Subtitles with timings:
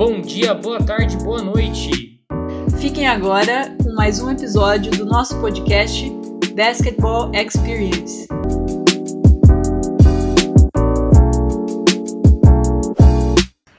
[0.00, 2.18] Bom dia, boa tarde, boa noite.
[2.80, 6.08] Fiquem agora com mais um episódio do nosso podcast
[6.56, 8.26] Basketball Experience.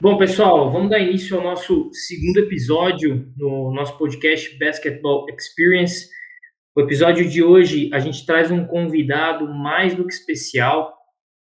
[0.00, 6.06] Bom, pessoal, vamos dar início ao nosso segundo episódio no nosso podcast Basketball Experience.
[6.76, 10.94] O episódio de hoje a gente traz um convidado mais do que especial,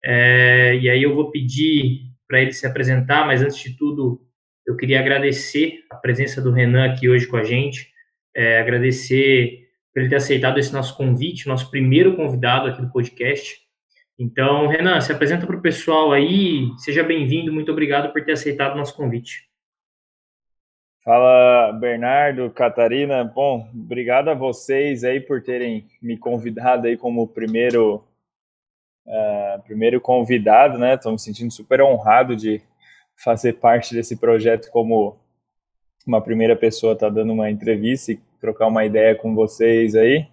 [0.05, 4.30] é, e aí eu vou pedir para ele se apresentar, mas antes de tudo,
[4.67, 7.91] eu queria agradecer a presença do Renan aqui hoje com a gente,
[8.35, 13.59] é, agradecer por ele ter aceitado esse nosso convite, nosso primeiro convidado aqui do podcast.
[14.19, 18.75] Então, Renan, se apresenta para o pessoal aí, seja bem-vindo, muito obrigado por ter aceitado
[18.75, 19.51] o nosso convite.
[21.03, 23.25] Fala, Bernardo, Catarina.
[23.25, 28.05] Bom, obrigado a vocês aí por terem me convidado aí como primeiro
[29.07, 30.95] uh, primeiro convidado, né?
[30.95, 32.61] Estou me sentindo super honrado de
[33.23, 35.19] fazer parte desse projeto como
[36.07, 40.27] uma primeira pessoa tá dando uma entrevista e trocar uma ideia com vocês aí.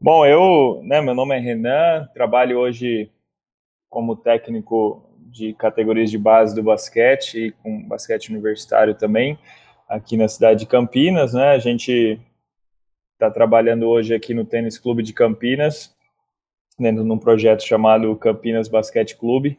[0.00, 3.10] Bom, eu, né, meu nome é Renan, trabalho hoje
[3.88, 9.38] como técnico de categorias de base do basquete e com basquete universitário também,
[9.88, 11.50] aqui na cidade de Campinas, né?
[11.50, 12.20] A gente
[13.14, 15.94] está trabalhando hoje aqui no Tênis Clube de Campinas,
[16.78, 19.58] dentro de um projeto chamado Campinas Basquete Clube,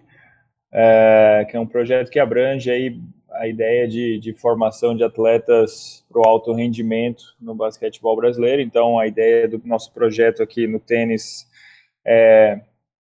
[0.72, 3.00] é, que é um projeto que abrange aí
[3.32, 8.62] a ideia de, de formação de atletas para o alto rendimento no basquetebol brasileiro.
[8.62, 11.48] Então, a ideia do nosso projeto aqui no tênis
[12.06, 12.62] é,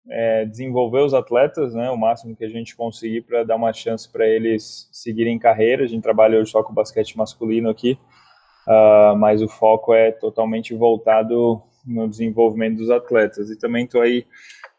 [0.08, 4.10] é desenvolver os atletas, né, o máximo que a gente conseguir para dar uma chance
[4.10, 5.84] para eles seguirem carreira.
[5.84, 7.98] A gente trabalha hoje só com basquete masculino aqui,
[8.66, 13.50] uh, mas o foco é totalmente voltado no desenvolvimento dos atletas.
[13.50, 14.26] E também estou aí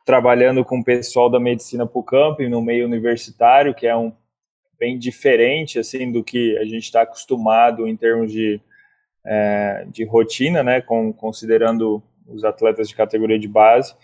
[0.07, 4.13] trabalhando com o pessoal da medicina para o campo, no meio universitário, que é um
[4.79, 8.61] bem diferente assim do que a gente está acostumado em termos de,
[9.25, 13.95] é, de rotina, né, com, considerando os atletas de categoria de base,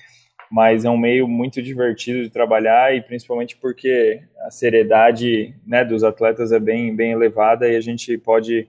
[0.52, 6.04] mas é um meio muito divertido de trabalhar e principalmente porque a seriedade né, dos
[6.04, 8.68] atletas é bem, bem elevada e a gente pode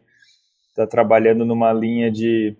[0.68, 2.56] estar tá trabalhando numa linha de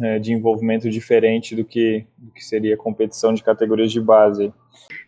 [0.00, 4.52] é, de envolvimento diferente do que, do que seria competição de categorias de base.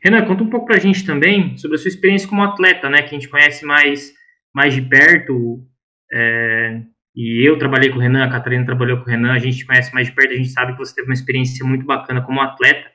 [0.03, 3.03] Renan, conta um pouco para a gente também sobre a sua experiência como atleta, né,
[3.03, 4.13] que a gente conhece mais,
[4.55, 5.65] mais de perto,
[6.13, 6.83] é,
[7.15, 9.93] e eu trabalhei com o Renan, a Catarina trabalhou com o Renan, a gente conhece
[9.93, 12.91] mais de perto, a gente sabe que você teve uma experiência muito bacana como atleta,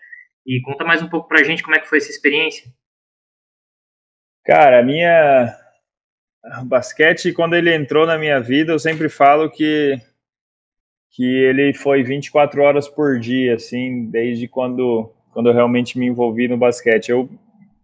[0.45, 2.71] e conta mais um pouco para a gente como é que foi essa experiência.
[4.45, 5.55] Cara, a minha...
[6.61, 9.99] O basquete, quando ele entrou na minha vida, eu sempre falo que
[11.15, 16.45] que ele foi 24 horas por dia, assim, desde quando, quando eu realmente me envolvi
[16.45, 17.09] no basquete.
[17.09, 17.29] Eu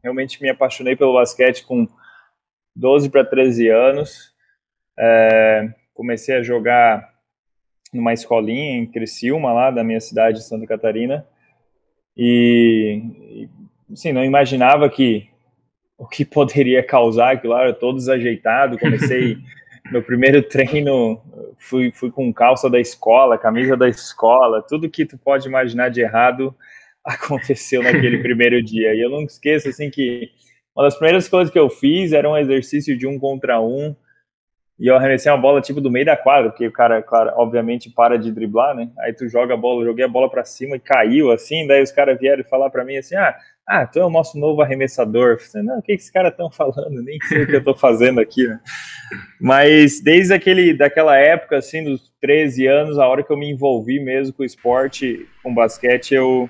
[0.03, 1.87] realmente me apaixonei pelo basquete com
[2.75, 4.33] 12 para 13 anos.
[4.99, 7.09] É, comecei a jogar
[7.93, 11.25] numa escolinha em Criciúma, lá da minha cidade de Santa Catarina.
[12.17, 13.47] E,
[13.89, 15.29] assim, não imaginava que
[15.97, 18.77] o que poderia causar aquilo lá, todo desajeitado.
[18.77, 19.37] Comecei
[19.91, 21.21] meu primeiro treino,
[21.57, 26.01] fui, fui com calça da escola, camisa da escola, tudo que tu pode imaginar de
[26.01, 26.55] errado
[27.03, 28.93] aconteceu naquele primeiro dia.
[28.95, 30.29] E eu não esqueço, assim, que
[30.73, 33.93] uma das primeiras coisas que eu fiz era um exercício de um contra um,
[34.79, 37.89] e eu arremessei uma bola tipo do meio da quadra, porque o cara, claro, obviamente
[37.89, 38.89] para de driblar, né?
[38.99, 41.91] Aí tu joga a bola, joguei a bola para cima e caiu assim, daí os
[41.91, 45.37] caras vieram falar para mim assim: "Ah, ah, tu é o nosso novo arremessador".
[45.39, 47.01] falei, não, o que, que esses caras estão falando?
[47.03, 48.59] Nem sei o que eu tô fazendo aqui, né?
[49.39, 53.99] Mas desde aquele daquela época assim, dos 13 anos, a hora que eu me envolvi
[53.99, 56.49] mesmo com o esporte, com basquete, eu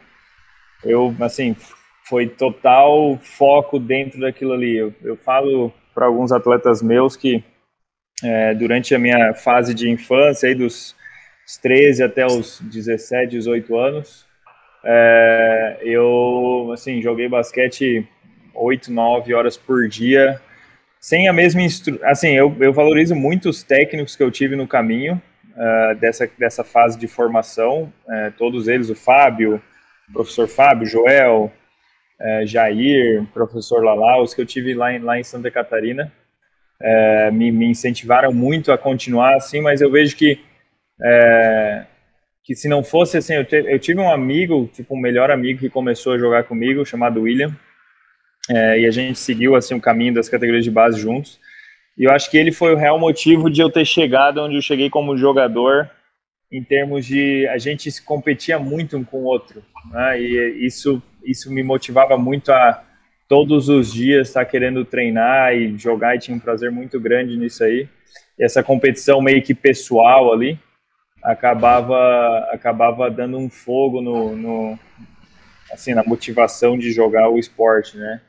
[0.83, 1.55] eu assim,
[2.05, 4.75] foi total foco dentro daquilo ali.
[4.75, 7.43] Eu, eu falo para alguns atletas meus que
[8.23, 10.95] é, durante a minha fase de infância, aí dos
[11.61, 14.25] 13 até os 17, 18 anos,
[14.83, 18.07] é, eu assim joguei basquete
[18.53, 20.41] 8, 9 horas por dia,
[20.99, 21.99] sem a mesma instru...
[22.03, 26.63] assim, eu, eu valorizo muito os técnicos que eu tive no caminho uh, dessa, dessa
[26.63, 29.61] fase de formação, uh, todos eles, o Fábio,
[30.09, 31.51] o professor Fábio, Joel,
[32.19, 36.11] uh, Jair, professor Lalau, os que eu tive lá em, lá em Santa Catarina,
[37.31, 40.39] me, me, incentivaram muito a continuar assim, mas eu vejo que
[42.43, 45.59] que se não fosse assim, eu, te, eu, tive um amigo, tipo um melhor amigo
[45.59, 47.55] que começou a jogar comigo, chamado William,
[48.49, 51.39] é, e a gente seguiu assim o caminho das categorias de base juntos.
[51.97, 54.61] E eu acho que ele foi o real motivo de eu ter chegado onde eu
[54.61, 55.89] cheguei como jogador,
[56.51, 60.19] em termos de a gente se competia muito um com o outro, né?
[60.19, 62.83] e isso isso me motivava muito a
[63.27, 67.63] todos os dias estar querendo treinar e jogar e tinha um prazer muito grande nisso
[67.63, 67.87] aí.
[68.37, 70.59] E essa competição meio que pessoal ali
[71.23, 74.79] acabava acabava dando um fogo no, no
[75.71, 78.21] assim na motivação de jogar o esporte, né?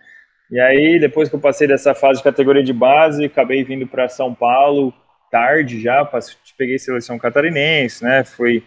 [0.51, 4.09] E aí depois que eu passei dessa fase de categoria de base, acabei vindo para
[4.09, 4.93] São Paulo
[5.31, 6.07] tarde já,
[6.59, 8.23] peguei seleção catarinense, né?
[8.23, 8.63] Fui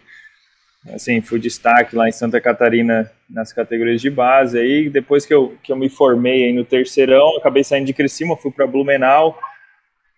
[0.94, 4.58] assim, fui destaque lá em Santa Catarina nas categorias de base.
[4.58, 8.36] Aí depois que eu, que eu me formei aí no terceirão, acabei saindo de Criciúma,
[8.36, 9.40] fui para Blumenau.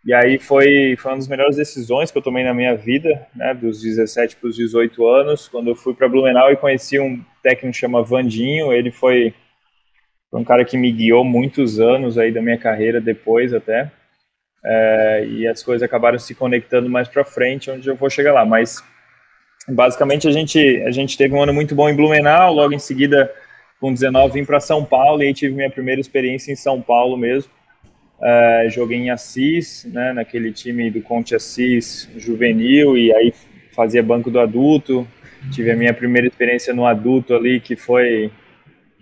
[0.08, 3.54] E aí foi, foi uma das melhores decisões que eu tomei na minha vida, né,
[3.54, 7.74] dos 17 para os 18 anos, quando eu fui para Blumenau e conheci um técnico
[7.74, 9.34] que chama Vandinho, ele foi,
[10.32, 13.92] foi um cara que me guiou muitos anos aí da minha carreira depois até,
[14.64, 18.46] é, e as coisas acabaram se conectando mais para frente, onde eu vou chegar lá,
[18.46, 18.82] mas
[19.68, 23.30] basicamente a gente, a gente teve um ano muito bom em Blumenau, logo em seguida,
[23.78, 27.18] com 19, vim para São Paulo e aí tive minha primeira experiência em São Paulo
[27.18, 27.57] mesmo.
[28.20, 33.32] Uh, joguei em Assis, né, naquele time do Conte Assis juvenil, e aí
[33.72, 35.08] fazia banco do adulto.
[35.52, 38.32] Tive a minha primeira experiência no adulto ali, que foi,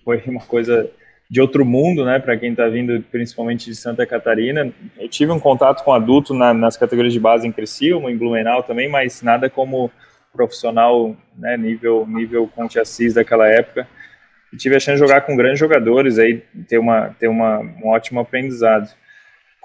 [0.04, 0.92] foi uma coisa
[1.30, 4.72] de outro mundo, né, para quem está vindo principalmente de Santa Catarina.
[5.00, 8.64] Eu tive um contato com adulto na, nas categorias de base em Criciúma, em Blumenau
[8.64, 9.90] também, mas nada como
[10.34, 13.88] profissional, né, nível, nível Conte Assis daquela época.
[14.52, 17.88] E tive a chance de jogar com grandes jogadores, aí ter, uma, ter uma, um
[17.88, 18.90] ótimo aprendizado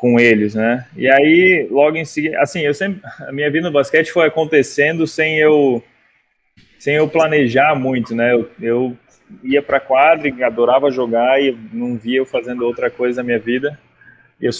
[0.00, 0.86] com eles, né?
[0.96, 5.06] E aí, logo em seguida, assim, eu sempre, a minha vida no basquete foi acontecendo
[5.06, 5.84] sem eu,
[6.78, 8.32] sem eu planejar muito, né?
[8.32, 8.96] Eu, eu
[9.44, 13.38] ia para quadra e adorava jogar e não via eu fazendo outra coisa na minha
[13.38, 13.78] vida.
[14.40, 14.50] Eu,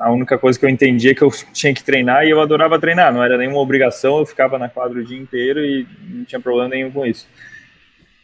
[0.00, 2.80] a única coisa que eu entendia é que eu tinha que treinar e eu adorava
[2.80, 6.40] treinar, não era nenhuma obrigação, eu ficava na quadra o dia inteiro e não tinha
[6.40, 7.28] problema nenhum com isso.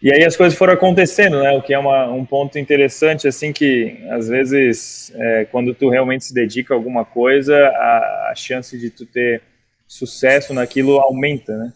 [0.02, 1.52] E aí as coisas foram acontecendo, né?
[1.52, 6.24] O que é uma, um ponto interessante, assim, que às vezes, é, quando tu realmente
[6.24, 9.42] se dedica a alguma coisa, a, a, chance de tu ter
[9.86, 11.72] sucesso naquilo aumenta, né?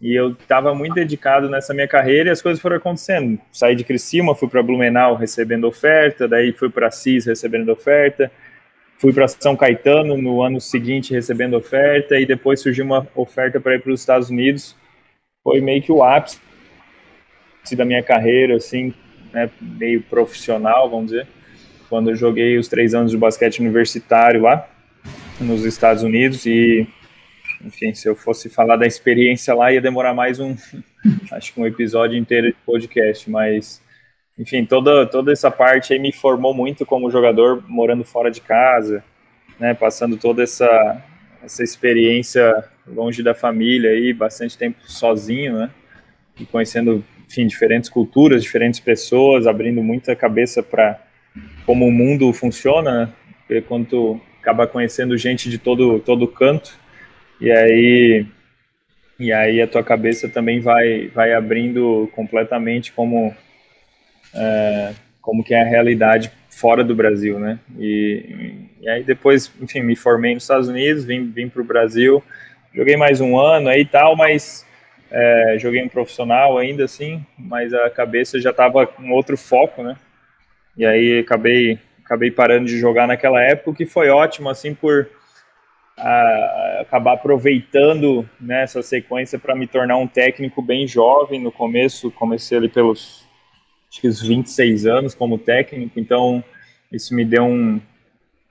[0.00, 3.38] E eu estava muito dedicado nessa minha carreira e as coisas foram acontecendo.
[3.52, 8.30] Saí de Criciúma, fui para Blumenau recebendo oferta, daí fui para CIS recebendo oferta,
[8.98, 13.74] Fui para São Caetano no ano seguinte recebendo oferta e depois surgiu uma oferta para
[13.74, 14.74] ir para os Estados Unidos.
[15.44, 16.40] Foi meio que o ápice
[17.74, 18.92] da minha carreira, assim,
[19.32, 21.26] né, meio profissional, vamos dizer.
[21.88, 24.68] Quando eu joguei os três anos de basquete universitário lá
[25.40, 26.86] nos Estados Unidos e,
[27.64, 30.54] enfim, se eu fosse falar da experiência lá ia demorar mais um,
[31.32, 33.80] acho que um episódio inteiro de podcast, mas
[34.38, 39.02] enfim, toda, toda essa parte aí me formou muito como jogador, morando fora de casa,
[39.58, 41.02] né, passando toda essa,
[41.42, 45.70] essa experiência longe da família aí, bastante tempo sozinho, né,
[46.38, 51.02] e conhecendo, enfim, diferentes culturas, diferentes pessoas, abrindo muita cabeça para
[51.64, 53.14] como o mundo funciona,
[53.48, 56.78] né, quando tu acaba conhecendo gente de todo, todo canto,
[57.40, 58.26] e aí
[59.18, 63.34] e aí a tua cabeça também vai vai abrindo completamente como
[64.34, 67.58] é, como que é a realidade fora do Brasil, né?
[67.78, 72.22] E, e, aí depois, enfim, me formei nos Estados Unidos, vim, vim para o Brasil,
[72.74, 74.65] joguei mais um ano aí tal, mas
[75.10, 79.96] é, joguei um profissional ainda assim, mas a cabeça já estava com outro foco, né?
[80.76, 85.08] E aí acabei acabei parando de jogar naquela época, o que foi ótimo assim por
[85.96, 91.42] a, acabar aproveitando né, sequência para me tornar um técnico bem jovem.
[91.42, 93.26] No começo comecei ali pelos
[93.90, 96.44] acho que os 26 anos como técnico, então
[96.92, 97.80] isso me deu um,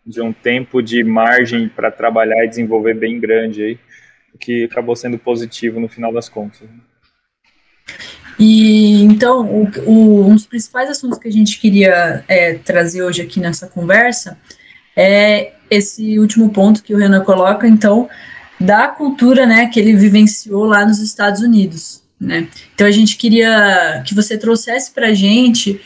[0.06, 3.80] de um tempo de margem para trabalhar e desenvolver bem grande aí,
[4.40, 6.68] que acabou sendo positivo no final das contas.
[8.38, 13.22] E então, o, o, um dos principais assuntos que a gente queria é, trazer hoje
[13.22, 14.38] aqui nessa conversa
[14.96, 18.10] é esse último ponto que o Renan coloca, então,
[18.60, 22.02] da cultura né, que ele vivenciou lá nos Estados Unidos.
[22.20, 22.48] Né?
[22.74, 25.82] Então a gente queria que você trouxesse para a gente,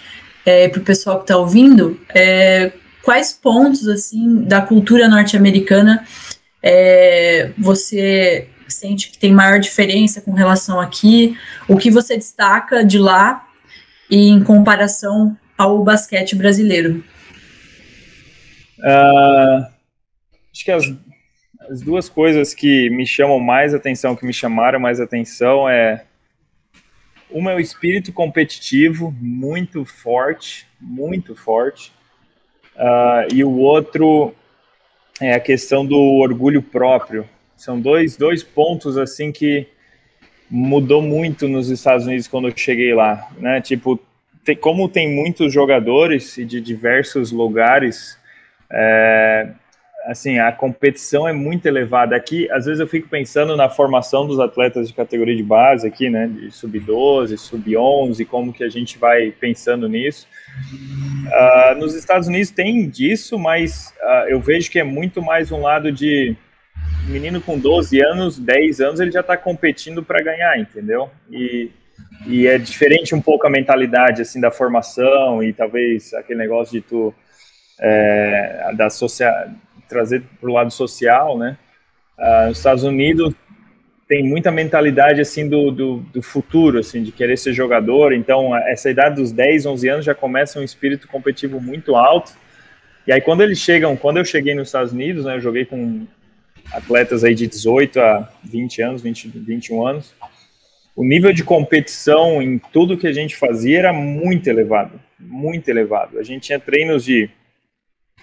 [0.45, 6.05] é, para o pessoal que está ouvindo, é, quais pontos assim da cultura norte-americana
[6.61, 11.37] é, você sente que tem maior diferença com relação aqui,
[11.67, 13.47] o que você destaca de lá
[14.09, 17.03] e em comparação ao basquete brasileiro?
[18.79, 19.65] Uh,
[20.53, 20.85] acho que as,
[21.69, 26.05] as duas coisas que me chamam mais atenção, que me chamaram mais atenção é
[27.29, 31.91] uma é o espírito competitivo muito forte, muito forte.
[32.75, 34.33] Uh, e o outro
[35.19, 37.27] é a questão do orgulho próprio.
[37.55, 39.67] São dois, dois pontos assim que
[40.49, 43.61] mudou muito nos Estados Unidos quando eu cheguei lá, né?
[43.61, 43.99] Tipo,
[44.43, 48.17] tem, como tem muitos jogadores de diversos lugares,
[48.71, 49.49] é,
[50.09, 52.15] assim, a competição é muito elevada.
[52.15, 56.09] Aqui, às vezes eu fico pensando na formação dos atletas de categoria de base aqui,
[56.09, 60.27] né, de sub-12, sub-11, como que a gente vai pensando nisso.
[61.27, 65.61] Uh, nos Estados Unidos tem disso, mas uh, eu vejo que é muito mais um
[65.61, 66.35] lado de
[67.07, 71.11] menino com 12 anos, 10 anos, ele já está competindo para ganhar, entendeu?
[71.29, 71.69] E,
[72.25, 76.81] e é diferente um pouco a mentalidade, assim, da formação e talvez aquele negócio de
[76.81, 77.13] tu...
[77.81, 79.33] É, da social
[79.89, 81.57] trazer para o lado social, né?
[82.47, 83.33] Nos Estados Unidos
[84.09, 88.11] tem muita mentalidade assim do, do, do, futuro, assim, de querer ser jogador.
[88.11, 92.31] Então, essa idade dos 10, 11 anos já começa um espírito competitivo muito alto.
[93.05, 96.07] E aí, quando eles chegam, quando eu cheguei nos Estados Unidos, né, eu joguei com
[96.73, 100.15] atletas aí de 18 a 20 anos, 20, 21 anos.
[100.95, 106.17] O nível de competição em tudo que a gente fazia era muito elevado, muito elevado.
[106.17, 107.29] A gente tinha treinos de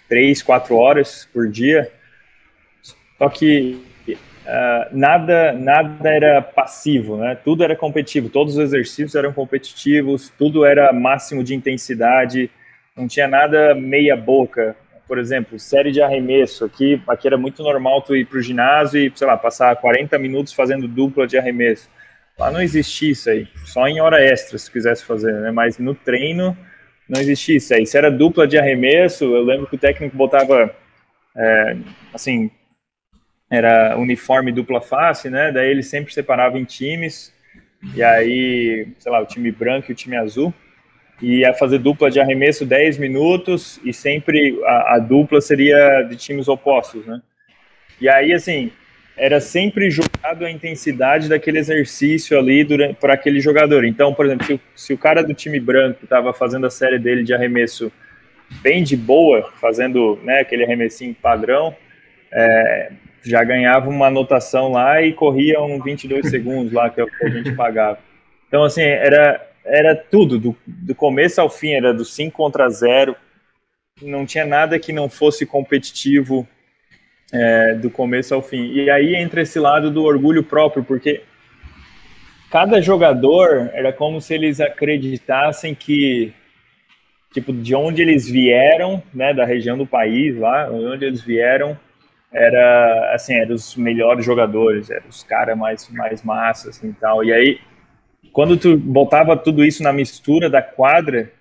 [0.09, 1.91] três, quatro horas por dia.
[3.19, 4.17] Só que uh,
[4.97, 7.37] nada, nada era passivo, né?
[7.43, 12.51] Tudo era competitivo, todos os exercícios eram competitivos, tudo era máximo de intensidade,
[12.97, 14.77] não tinha nada meia boca.
[15.07, 19.01] Por exemplo, série de arremesso, aqui, aqui era muito normal tu ir para o ginásio
[19.01, 21.89] e, sei lá, passar 40 minutos fazendo dupla de arremesso.
[22.37, 25.51] Lá não existia isso aí, só em hora extra se quisesse fazer, né?
[25.53, 26.57] Mas no treino
[27.09, 27.87] não existia isso aí.
[27.87, 30.75] Se era dupla de arremesso, eu lembro que o técnico botava,
[31.37, 31.77] é,
[32.13, 32.51] assim,
[33.51, 35.53] era uniforme dupla face, né?
[35.53, 37.33] Daí ele sempre separava em times,
[37.95, 40.53] e aí, sei lá, o time branco e o time azul,
[41.23, 46.17] e ia fazer dupla de arremesso 10 minutos, e sempre a, a dupla seria de
[46.17, 47.23] times opostos, né?
[48.01, 48.73] E aí, assim,
[49.17, 52.67] era sempre jogado a intensidade daquele exercício ali
[53.01, 53.85] para aquele jogador.
[53.85, 56.99] Então, por exemplo, se o, se o cara do time branco estava fazendo a série
[56.99, 57.91] dele de arremesso
[58.63, 61.75] bem de boa, fazendo né, aquele arremessinho padrão,
[62.31, 62.93] é,
[63.25, 67.25] já ganhava uma anotação lá e corria um 22 segundos lá, que é o que
[67.25, 67.99] a gente pagava.
[68.49, 73.17] Então, assim, era, era tudo, do, do começo ao fim, era do 5 contra 0,
[74.03, 76.47] não tinha nada que não fosse competitivo
[77.33, 78.73] é, do começo ao fim.
[78.73, 81.23] E aí entra esse lado do orgulho próprio, porque
[82.51, 86.33] cada jogador era como se eles acreditassem que,
[87.33, 91.79] tipo, de onde eles vieram, né, da região do país lá, onde eles vieram,
[92.33, 97.25] era, assim, eram os melhores jogadores, eram os caras mais, mais massas assim, e tal.
[97.25, 97.61] E aí,
[98.33, 101.33] quando tu botava tudo isso na mistura da quadra,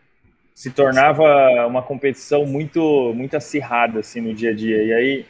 [0.54, 4.82] se tornava uma competição muito, muito acirrada, assim, no dia a dia.
[4.84, 5.25] E aí,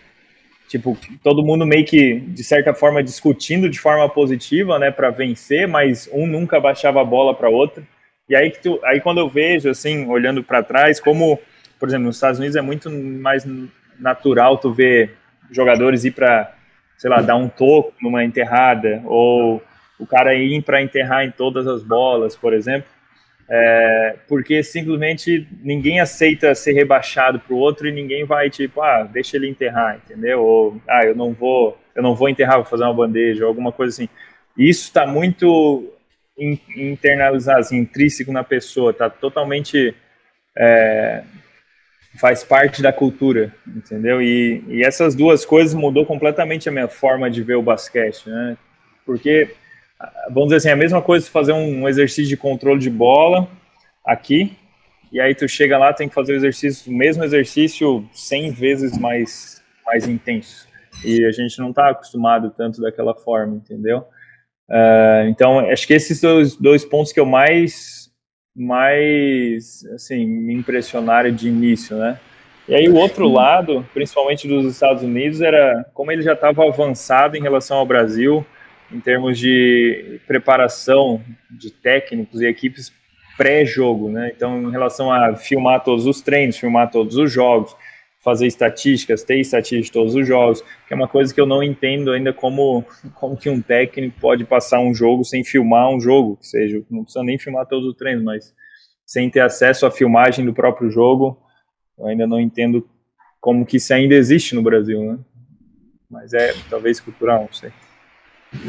[0.67, 5.67] tipo, todo mundo meio que, de certa forma, discutindo de forma positiva, né, para vencer,
[5.67, 7.85] mas um nunca baixava a bola para outro.
[8.27, 11.39] E aí, que tu, aí quando eu vejo, assim, olhando para trás, como,
[11.79, 13.45] por exemplo, nos Estados Unidos é muito mais
[13.99, 15.15] natural tu ver
[15.51, 16.53] jogadores ir para,
[16.97, 19.61] sei lá, dar um toco numa enterrada, ou
[19.99, 22.94] o cara ir para enterrar em todas as bolas, por exemplo
[23.47, 29.03] é, porque simplesmente ninguém aceita ser rebaixado para o outro e ninguém vai tipo, ah,
[29.03, 30.41] deixa ele enterrar, entendeu?
[30.41, 33.71] Ou ah, eu não vou, eu não vou enterrar, vou fazer uma bandeja, ou alguma
[33.71, 34.09] coisa assim.
[34.57, 35.93] Isso está muito
[36.37, 39.93] in, internalizado, assim, intrínseco na pessoa, está totalmente
[40.57, 41.23] é,
[42.17, 44.21] faz parte da cultura, entendeu?
[44.21, 48.57] E, e essas duas coisas mudou completamente a minha forma de ver o basquete, né?
[49.05, 49.53] Porque
[50.29, 53.47] vamos dizer assim, a mesma coisa fazer um exercício de controle de bola
[54.05, 54.55] aqui,
[55.11, 58.97] e aí tu chega lá, tem que fazer o exercício, o mesmo exercício 100 vezes
[58.97, 60.67] mais, mais intenso.
[61.03, 64.05] E a gente não está acostumado tanto daquela forma, entendeu?
[64.69, 68.09] Uh, então, acho que esses dois, dois pontos que eu mais,
[68.55, 72.19] mais, assim, me impressionaram de início, né?
[72.67, 77.37] E aí o outro lado, principalmente dos Estados Unidos, era como ele já estava avançado
[77.37, 78.45] em relação ao Brasil,
[78.91, 82.93] em termos de preparação de técnicos e equipes
[83.37, 84.31] pré-jogo, né?
[84.35, 87.75] Então, em relação a filmar todos os treinos, filmar todos os jogos,
[88.23, 91.61] fazer estatísticas, ter estatísticas de todos os jogos, que é uma coisa que eu não
[91.61, 92.83] entendo ainda como,
[93.15, 97.03] como que um técnico pode passar um jogo sem filmar um jogo, que seja, não
[97.03, 98.53] precisa nem filmar todos os treinos, mas
[99.05, 101.39] sem ter acesso à filmagem do próprio jogo,
[101.99, 102.89] eu ainda não entendo
[103.39, 105.19] como que isso ainda existe no Brasil, né?
[106.09, 107.71] Mas é talvez cultural, não sei.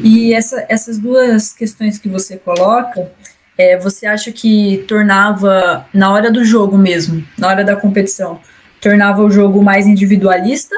[0.02, 3.12] E essa, essas duas questões que você coloca,
[3.56, 8.40] é, você acha que tornava, na hora do jogo mesmo, na hora da competição,
[8.80, 10.74] tornava o jogo mais individualista?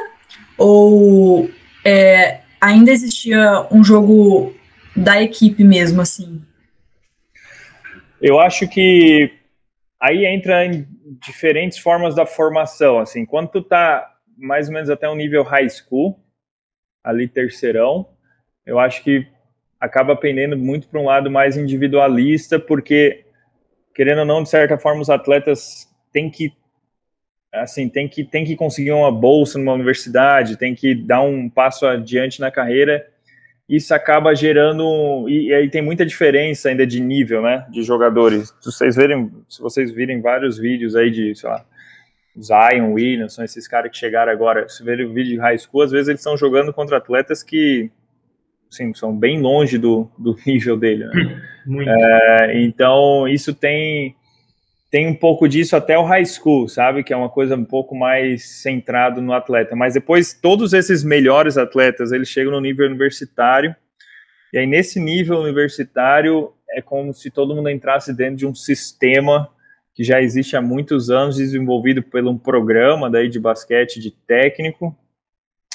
[0.57, 1.51] Ou
[1.85, 4.55] é, ainda existia um jogo
[4.97, 6.43] da equipe mesmo, assim?
[8.21, 9.33] Eu acho que
[10.01, 10.87] aí entra em
[11.21, 15.69] diferentes formas da formação, assim, quando tu tá mais ou menos até um nível high
[15.69, 16.19] school,
[17.03, 18.07] ali terceirão,
[18.69, 19.27] eu acho que
[19.81, 23.25] acaba pendendo muito para um lado mais individualista, porque
[23.95, 26.53] querendo ou não, de certa forma, os atletas têm que
[27.51, 31.87] assim, tem que tem que conseguir uma bolsa numa universidade, tem que dar um passo
[31.87, 33.07] adiante na carreira.
[33.67, 38.55] Isso acaba gerando e, e aí tem muita diferença ainda de nível, né, de jogadores.
[38.61, 41.65] Se vocês verem, se vocês virem vários vídeos aí de, sei lá,
[42.39, 44.69] Zion, Williams, são esses caras que chegaram agora.
[44.69, 47.91] Se verem o vídeo de high school, às vezes eles estão jogando contra atletas que
[48.71, 51.07] assim, são bem longe do, do nível dele.
[51.07, 51.43] Né?
[51.71, 54.17] É, então, isso tem,
[54.91, 57.05] tem um pouco disso até o high school, sabe?
[57.05, 59.77] Que é uma coisa um pouco mais centrado no atleta.
[59.77, 63.77] Mas depois, todos esses melhores atletas, eles chegam no nível universitário.
[64.51, 69.51] E aí, nesse nível universitário, é como se todo mundo entrasse dentro de um sistema
[69.95, 74.97] que já existe há muitos anos, desenvolvido por um programa daí de basquete de técnico,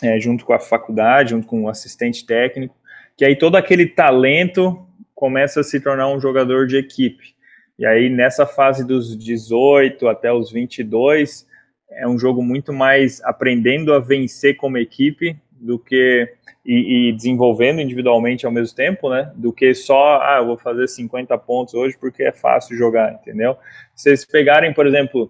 [0.01, 2.73] é, junto com a faculdade, junto com o assistente técnico,
[3.17, 7.33] que aí todo aquele talento começa a se tornar um jogador de equipe.
[7.77, 11.47] E aí nessa fase dos 18 até os 22
[11.91, 16.27] é um jogo muito mais aprendendo a vencer como equipe do que
[16.65, 19.31] e, e, desenvolvendo individualmente ao mesmo tempo, né?
[19.35, 23.57] Do que só, ah, eu vou fazer 50 pontos hoje porque é fácil jogar, entendeu?
[23.93, 25.29] Se vocês pegarem, por exemplo,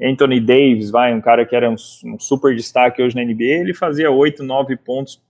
[0.00, 3.74] Anthony Davis, vai, um cara que era um, um super destaque hoje na NBA, ele
[3.74, 5.22] fazia 8, 9 pontos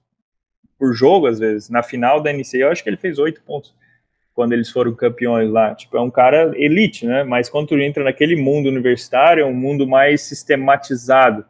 [0.78, 1.68] por jogo, às vezes.
[1.68, 3.74] Na final da NCAA, eu acho que ele fez oito pontos
[4.34, 5.74] quando eles foram campeões lá.
[5.74, 7.24] Tipo, é um cara elite, né?
[7.24, 11.44] Mas quando tu entra naquele mundo universitário, é um mundo mais sistematizado.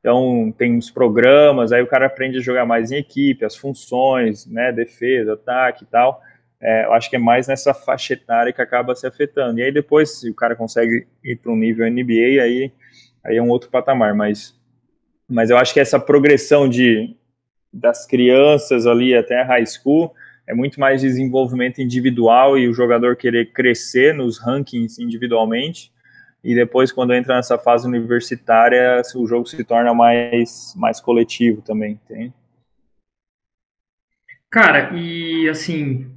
[0.00, 4.44] Então, tem os programas, aí o cara aprende a jogar mais em equipe, as funções,
[4.46, 4.72] né?
[4.72, 6.20] Defesa, ataque e tal.
[6.60, 9.60] É, eu acho que é mais nessa faixa etária que acaba se afetando.
[9.60, 12.72] E aí depois, se o cara consegue ir para um nível NBA, aí,
[13.24, 14.16] aí é um outro patamar.
[14.16, 14.52] Mas,
[15.28, 17.16] mas eu acho que essa progressão de
[17.72, 20.14] das crianças ali até a high school,
[20.46, 25.92] é muito mais desenvolvimento individual e o jogador querer crescer nos rankings individualmente.
[26.44, 32.00] E depois, quando entra nessa fase universitária, o jogo se torna mais, mais coletivo também,
[32.08, 32.34] tem?
[34.50, 36.10] Cara, e assim,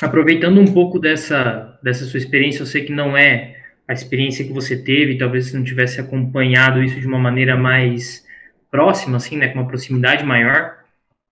[0.00, 3.56] aproveitando um pouco dessa, dessa sua experiência, eu sei que não é
[3.88, 8.24] a experiência que você teve, talvez você não tivesse acompanhado isso de uma maneira mais
[8.70, 10.76] próxima, assim, né, com uma proximidade maior,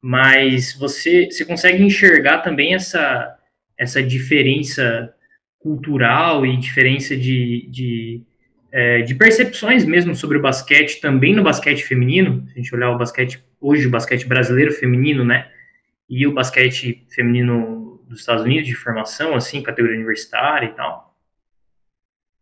[0.01, 3.37] mas você, você consegue enxergar também essa,
[3.77, 5.13] essa diferença
[5.59, 8.23] cultural e diferença de, de,
[8.71, 12.91] é, de percepções mesmo sobre o basquete, também no basquete feminino, se a gente olhar
[12.91, 15.51] o basquete, hoje o basquete brasileiro feminino, né,
[16.09, 21.08] e o basquete feminino dos Estados Unidos de formação, assim, categoria universitária e tal.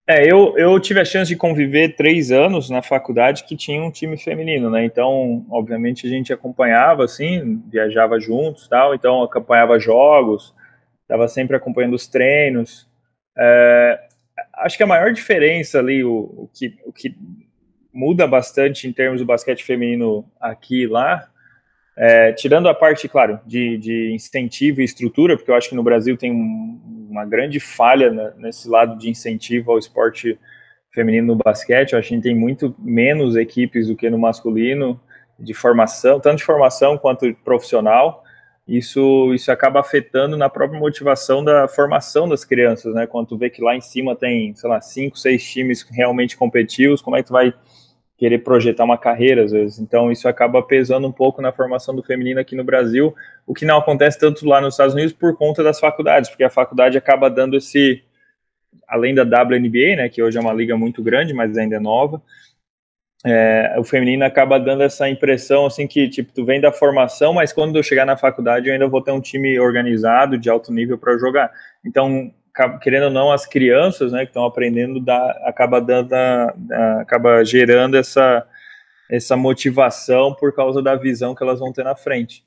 [0.08, 3.90] É, eu, eu tive a chance de conviver três anos na faculdade que tinha um
[3.90, 4.84] time feminino, né?
[4.84, 10.54] Então, obviamente, a gente acompanhava, assim, viajava juntos tal, então acompanhava jogos,
[11.02, 12.88] estava sempre acompanhando os treinos.
[13.36, 14.00] É,
[14.54, 17.16] acho que a maior diferença ali, o, o, que, o que
[17.92, 21.28] muda bastante em termos do basquete feminino aqui e lá,
[21.96, 25.82] é, tirando a parte, claro, de, de incentivo e estrutura, porque eu acho que no
[25.82, 30.38] Brasil tem um, uma grande falha né, nesse lado de incentivo ao esporte
[30.90, 31.92] feminino no basquete.
[31.92, 35.00] Eu acho que a gente tem muito menos equipes do que no masculino
[35.38, 38.22] de formação, tanto de formação quanto profissional.
[38.68, 43.06] Isso, isso acaba afetando na própria motivação da formação das crianças, né?
[43.06, 47.00] Quando tu vê que lá em cima tem, sei lá, cinco, seis times realmente competitivos,
[47.00, 47.54] como é que tu vai
[48.16, 49.79] querer projetar uma carreira às vezes.
[49.79, 53.14] Então isso acaba pesando um pouco na formação do feminino aqui no Brasil,
[53.46, 56.50] o que não acontece tanto lá nos Estados Unidos por conta das faculdades, porque a
[56.50, 58.02] faculdade acaba dando esse
[58.88, 62.22] além da WNBA, né, que hoje é uma liga muito grande, mas ainda é nova.
[63.24, 67.52] É, o feminino acaba dando essa impressão assim que tipo tu vem da formação, mas
[67.52, 70.96] quando eu chegar na faculdade eu ainda vou ter um time organizado de alto nível
[70.96, 71.50] para jogar.
[71.85, 72.33] Então
[72.80, 76.12] querendo ou não, as crianças, né, que estão aprendendo, dá, acaba dando,
[77.00, 78.46] acaba gerando essa,
[79.10, 82.44] essa motivação por causa da visão que elas vão ter na frente.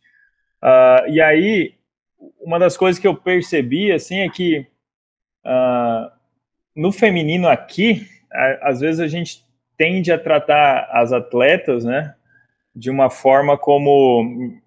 [0.63, 1.75] Uh, e aí,
[2.41, 4.65] uma das coisas que eu percebi, assim, é que
[5.45, 6.11] uh,
[6.75, 9.45] no feminino aqui, a, às vezes a gente
[9.77, 12.15] tende a tratar as atletas, né,
[12.75, 14.59] de uma forma como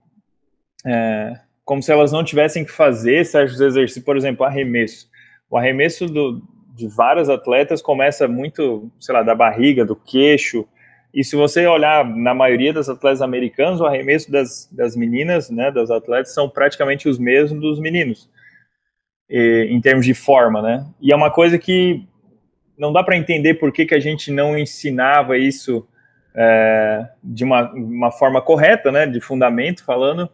[0.85, 5.12] é, como se elas não tivessem que fazer certos exercícios, por exemplo, arremesso
[5.53, 6.43] o arremesso do,
[6.75, 10.67] de vários atletas começa muito, sei lá, da barriga, do queixo.
[11.13, 15.71] E se você olhar na maioria das atletas americanas, o arremesso das, das meninas, né,
[15.71, 18.31] das atletas, são praticamente os mesmos dos meninos,
[19.29, 20.87] e, em termos de forma, né?
[20.99, 22.03] E é uma coisa que
[22.79, 25.87] não dá para entender por que, que a gente não ensinava isso
[26.35, 30.31] é, de uma, uma forma correta, né, de fundamento falando,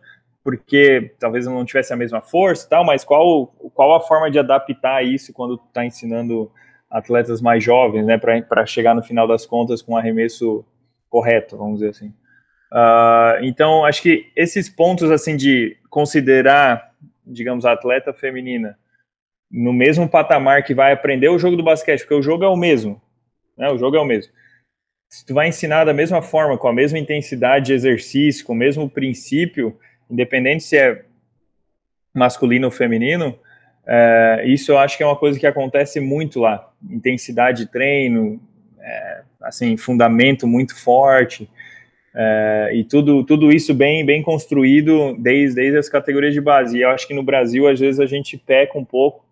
[0.48, 4.38] porque talvez não tivesse a mesma força e tal, mas qual, qual a forma de
[4.38, 6.50] adaptar isso quando está ensinando
[6.90, 10.64] atletas mais jovens, né, para chegar no final das contas com um arremesso
[11.10, 12.08] correto, vamos dizer assim.
[12.72, 16.94] Uh, então, acho que esses pontos, assim, de considerar,
[17.26, 18.78] digamos, a atleta feminina
[19.50, 22.56] no mesmo patamar que vai aprender o jogo do basquete, porque o jogo é o
[22.56, 22.98] mesmo,
[23.54, 24.32] né, o jogo é o mesmo
[25.08, 28.56] se tu vai ensinar da mesma forma, com a mesma intensidade de exercício, com o
[28.56, 29.78] mesmo princípio,
[30.10, 31.04] independente se é
[32.14, 33.38] masculino ou feminino,
[33.86, 36.70] é, isso eu acho que é uma coisa que acontece muito lá.
[36.90, 38.40] Intensidade de treino,
[38.80, 41.48] é, assim, fundamento muito forte,
[42.14, 46.76] é, e tudo, tudo isso bem, bem construído desde, desde as categorias de base.
[46.76, 49.24] E eu acho que no Brasil, às vezes, a gente peca um pouco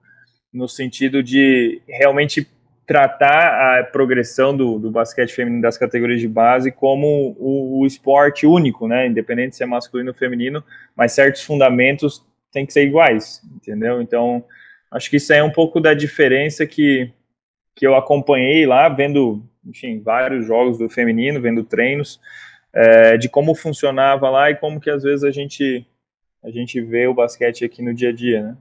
[0.53, 2.47] no sentido de realmente
[2.87, 8.47] tratar a progressão do, do basquete feminino das categorias de base como o, o, esporte
[8.47, 9.09] único, né?
[9.09, 10.63] Independente se é masculino ou feminino,
[10.95, 14.01] mas certos fundamentos têm que ser iguais, entendeu?
[14.01, 14.45] Então,
[14.91, 17.11] acho que isso é um pouco da diferença que,
[17.75, 22.21] que eu acompanhei lá, vendo, enfim, vários jogos do feminino, vendo treinos,
[22.73, 25.85] é, de como funcionava lá e como que às vezes a gente
[26.45, 28.57] a gente vê o basquete aqui no dia a dia, né?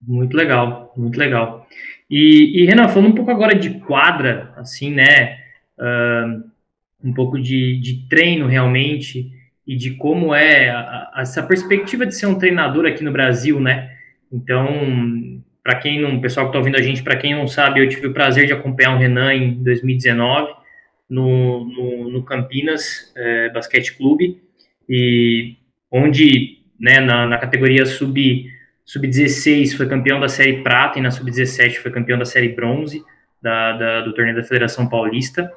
[0.00, 1.66] Muito legal, muito legal.
[2.10, 5.38] E, e, Renan, falando um pouco agora de quadra, assim, né?
[5.78, 6.50] Uh,
[7.02, 9.30] um pouco de, de treino realmente
[9.66, 13.60] e de como é a, a, essa perspectiva de ser um treinador aqui no Brasil,
[13.60, 13.92] né?
[14.32, 17.88] Então, para quem não, pessoal que está ouvindo a gente, para quem não sabe, eu
[17.88, 20.52] tive o prazer de acompanhar o Renan em 2019
[21.08, 24.40] no, no, no Campinas é, Basquete Clube
[24.88, 25.56] e
[25.90, 28.50] onde, né, na, na categoria sub
[28.84, 33.02] Sub-16 foi campeão da Série Prata e na Sub-17 foi campeão da Série Bronze
[33.40, 35.50] da, da, do torneio da Federação Paulista.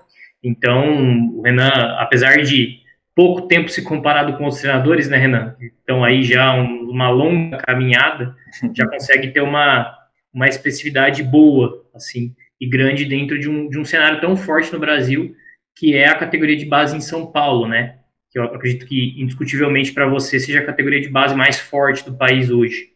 [0.44, 2.80] Então, o Renan, apesar de
[3.16, 5.56] pouco tempo se comparado com os treinadores, né, Renan?
[5.84, 8.36] Então, aí já um, uma longa caminhada,
[8.76, 9.94] já consegue ter uma,
[10.34, 14.80] uma expressividade boa, assim, e grande dentro de um, de um cenário tão forte no
[14.80, 15.36] Brasil,
[15.76, 18.00] que é a categoria de base em São Paulo, né?
[18.32, 22.16] Que eu acredito que, indiscutivelmente, para você, seja a categoria de base mais forte do
[22.16, 22.93] país hoje.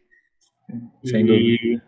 [1.04, 1.84] Sem dúvida.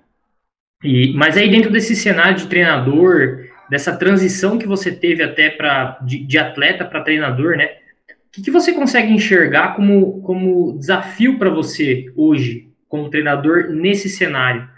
[0.84, 6.00] E, mas aí dentro desse cenário de treinador, dessa transição que você teve até para
[6.02, 7.66] de, de, atleta para treinador, né?
[7.66, 14.08] O que, que, você consegue enxergar como, como desafio para você hoje, como treinador, nesse
[14.08, 14.70] cenário?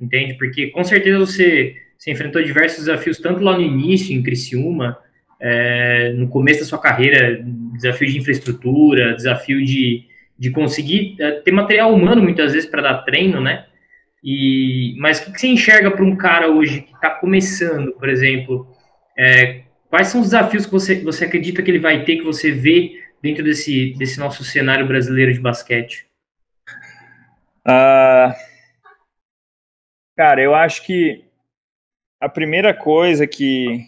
[0.00, 0.34] Entende?
[0.34, 4.98] Porque com certeza você, você enfrentou diversos desafios, tanto lá no início, em Criciúma,
[5.40, 10.06] é, no começo da sua carreira, desafio de infraestrutura, desafio de,
[10.40, 13.66] de conseguir é, ter material humano muitas vezes para dar treino, né?
[14.24, 18.66] E, mas o que, você enxerga para um cara hoje que está começando, por exemplo?
[19.18, 22.50] É, quais são os desafios que você, você acredita que ele vai ter, que você
[22.50, 26.06] vê dentro desse, desse nosso cenário brasileiro de basquete?
[27.66, 28.32] Uh,
[30.16, 31.22] cara, eu acho que
[32.18, 33.84] a primeira coisa que,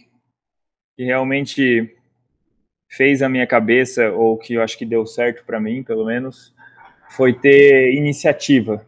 [0.96, 1.96] que realmente
[2.92, 6.54] fez a minha cabeça, ou que eu acho que deu certo para mim, pelo menos,
[7.10, 8.84] foi ter iniciativa.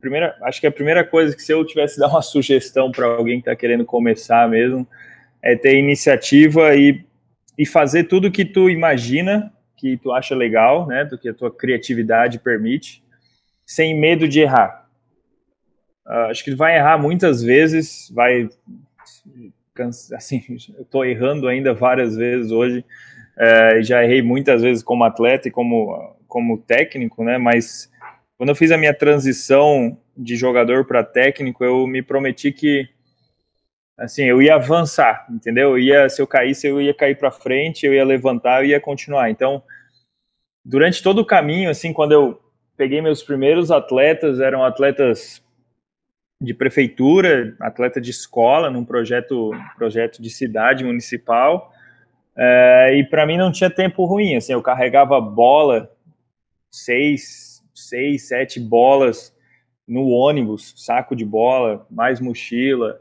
[0.00, 3.36] Primeira, acho que a primeira coisa que se eu tivesse dar uma sugestão para alguém
[3.36, 4.88] que está querendo começar mesmo,
[5.42, 7.04] é ter iniciativa e,
[7.58, 11.54] e fazer tudo que tu imagina, que tu acha legal, né, do que a tua
[11.54, 13.02] criatividade permite,
[13.66, 14.88] sem medo de errar.
[16.06, 18.48] Uh, acho que vai errar muitas vezes, vai
[20.14, 20.42] assim,
[20.76, 22.82] eu estou errando ainda várias vezes hoje,
[23.38, 27.38] é, já errei muitas vezes como atleta e como, como técnico, né?
[27.38, 27.90] Mas
[28.36, 32.88] quando eu fiz a minha transição de jogador para técnico, eu me prometi que
[33.96, 35.70] assim, eu ia avançar, entendeu?
[35.70, 38.80] Eu ia, se eu caísse, eu ia cair para frente, eu ia levantar, eu ia
[38.80, 39.30] continuar.
[39.30, 39.62] Então,
[40.64, 42.40] durante todo o caminho, assim, quando eu
[42.76, 45.42] peguei meus primeiros atletas, eram atletas
[46.42, 51.72] de prefeitura, atleta de escola, num projeto, projeto de cidade municipal.
[52.36, 55.90] É, e para mim não tinha tempo ruim, assim, eu carregava bola,
[56.70, 59.34] seis, seis, sete bolas
[59.86, 62.98] no ônibus, saco de bola, mais mochila,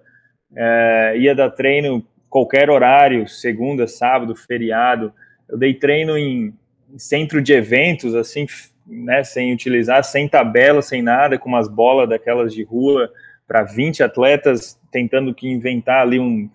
[0.55, 5.13] é, ia dar treino qualquer horário, segunda, sábado, feriado.
[5.47, 6.53] Eu dei treino em,
[6.97, 8.45] centro de eventos, assim,
[8.85, 13.11] né, sem utilizar, sem tabela, sem nada, com umas bolas daquelas de rua
[13.47, 16.49] para 20 atletas tentando que inventar ali um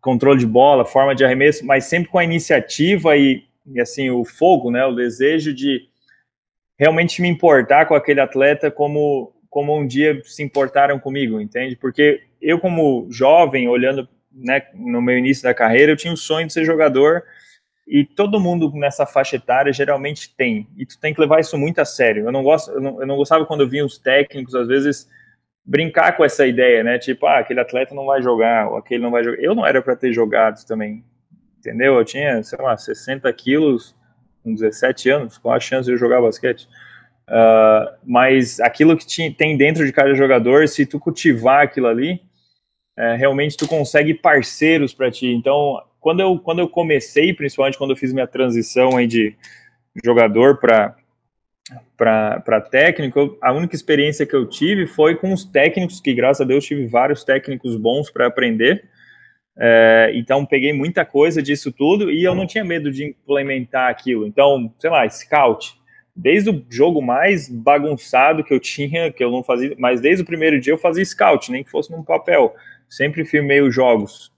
[0.00, 4.24] controle de bola, forma de arremesso, mas sempre com a iniciativa e, e, assim o
[4.24, 5.88] fogo, né, o desejo de
[6.78, 11.74] realmente me importar com aquele atleta como como um dia se importaram comigo, entende?
[11.74, 16.46] Porque eu como jovem olhando né, no meu início da carreira, eu tinha o sonho
[16.46, 17.24] de ser jogador
[17.86, 20.68] e todo mundo nessa faixa etária geralmente tem.
[20.76, 22.26] E tu tem que levar isso muito a sério.
[22.26, 25.08] Eu não gosto, eu não, eu não gostava quando eu via os técnicos às vezes
[25.70, 26.98] brincar com essa ideia, né?
[26.98, 29.40] Tipo, ah, aquele atleta não vai jogar, ou aquele não vai jogar.
[29.40, 31.04] Eu não era para ter jogado também,
[31.60, 31.94] entendeu?
[31.94, 33.94] Eu tinha, sei lá, 60 quilos,
[34.42, 36.66] com 17 anos, qual a chance de eu jogar basquete?
[37.28, 42.20] Uh, mas aquilo que te, tem dentro de cada jogador, se tu cultivar aquilo ali,
[42.98, 45.28] é, realmente tu consegue parceiros para ti.
[45.28, 49.36] Então, quando eu, quando eu comecei, principalmente quando eu fiz minha transição aí de
[50.04, 50.96] jogador para
[51.96, 56.44] para técnico, a única experiência que eu tive foi com os técnicos, que graças a
[56.44, 58.88] Deus tive vários técnicos bons para aprender.
[59.58, 64.26] É, então peguei muita coisa disso tudo e eu não tinha medo de implementar aquilo.
[64.26, 65.78] Então, sei lá, scout.
[66.16, 70.26] Desde o jogo mais bagunçado que eu tinha, que eu não fazia, mas desde o
[70.26, 72.54] primeiro dia eu fazia scout, nem que fosse num papel.
[72.88, 74.32] Sempre filmei os jogos.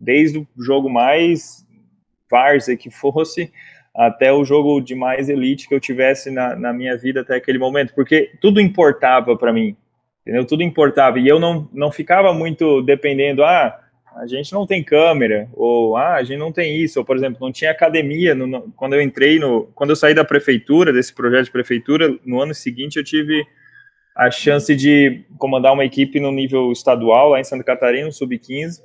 [0.00, 1.66] Desde o jogo mais
[2.30, 3.52] várzea que fosse,
[3.94, 7.58] até o jogo de mais elite que eu tivesse na, na minha vida até aquele
[7.58, 9.76] momento, porque tudo importava para mim,
[10.22, 10.46] entendeu?
[10.46, 13.78] Tudo importava, e eu não, não ficava muito dependendo, ah,
[14.16, 17.38] a gente não tem câmera, ou ah, a gente não tem isso, ou por exemplo,
[17.40, 21.14] não tinha academia, no, no, quando eu entrei no, quando eu saí da prefeitura, desse
[21.14, 23.46] projeto de prefeitura, no ano seguinte eu tive
[24.14, 28.80] a chance de comandar uma equipe no nível estadual, lá em Santa Catarina, no Sub-15,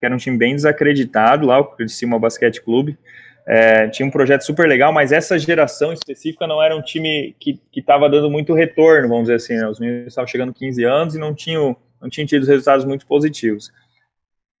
[0.00, 2.98] que era um time bem desacreditado lá, o Criciúma Basquete Clube,
[3.46, 7.60] é, tinha um projeto super legal, mas essa geração específica não era um time que
[7.74, 9.54] estava dando muito retorno, vamos dizer assim.
[9.54, 9.68] Né?
[9.68, 13.72] Os meninos estavam chegando 15 anos e não tinham, não tinham tido resultados muito positivos.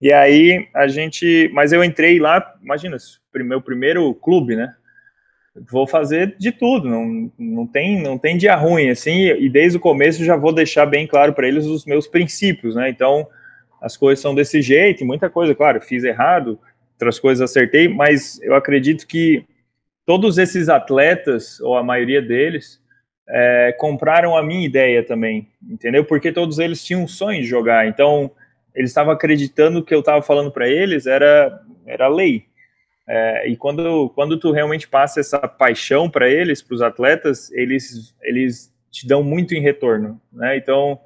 [0.00, 1.48] E aí a gente.
[1.54, 2.96] Mas eu entrei lá, imagina,
[3.36, 4.74] meu primeiro clube, né?
[5.70, 9.80] Vou fazer de tudo, não, não, tem, não tem dia ruim, assim, e desde o
[9.80, 12.88] começo já vou deixar bem claro para eles os meus princípios, né?
[12.88, 13.28] Então,
[13.78, 16.58] as coisas são desse jeito, e muita coisa, claro, fiz errado,
[16.92, 19.44] outras coisas acertei, mas eu acredito que
[20.06, 22.80] todos esses atletas, ou a maioria deles,
[23.28, 26.04] é, compraram a minha ideia também, entendeu?
[26.04, 28.30] Porque todos eles tinham um sonho de jogar, então
[28.74, 32.46] eles estavam acreditando que eu estava falando para eles era, era lei.
[33.06, 38.14] É, e quando, quando tu realmente passa essa paixão para eles, para os atletas, eles,
[38.22, 40.56] eles te dão muito em retorno, né?
[40.56, 41.00] Então,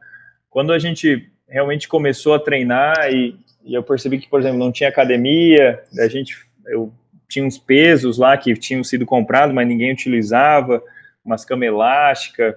[0.50, 4.70] quando a gente realmente começou a treinar e, e eu percebi que, por exemplo, não
[4.70, 6.92] tinha academia, a gente, eu
[7.28, 10.80] tinha uns pesos lá que tinham sido comprados, mas ninguém utilizava,
[11.24, 12.54] umas camas elásticas.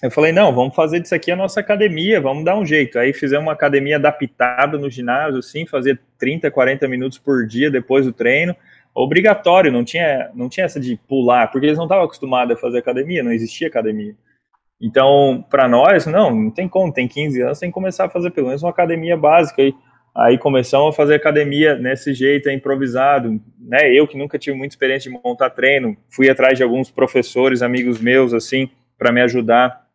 [0.00, 3.00] Eu falei, não, vamos fazer disso aqui a nossa academia, vamos dar um jeito.
[3.00, 8.06] Aí fizemos uma academia adaptada no ginásio, assim, fazer 30, 40 minutos por dia depois
[8.06, 8.54] do treino,
[8.94, 12.78] obrigatório, não tinha, não tinha essa de pular, porque eles não estavam acostumados a fazer
[12.78, 14.14] academia, não existia academia.
[14.80, 18.30] Então, para nós, não, não tem como, tem 15 anos, tem que começar a fazer
[18.30, 19.74] pelo menos uma academia básica aí.
[20.18, 23.88] Aí começamos a fazer academia nesse jeito, é improvisado, né?
[23.92, 28.00] Eu que nunca tive muita experiência de montar treino, fui atrás de alguns professores, amigos
[28.00, 29.86] meus, assim, para me ajudar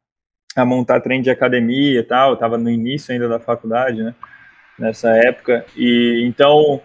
[0.56, 2.32] a montar treino de academia e tal.
[2.32, 4.16] Eu tava no início ainda da faculdade, né?
[4.80, 5.66] Nessa época.
[5.76, 6.82] E então,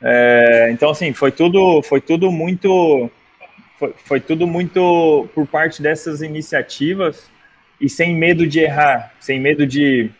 [0.00, 3.10] é, então assim, foi tudo, foi tudo muito,
[3.78, 7.30] foi, foi tudo muito por parte dessas iniciativas
[7.78, 10.10] e sem medo de errar, sem medo de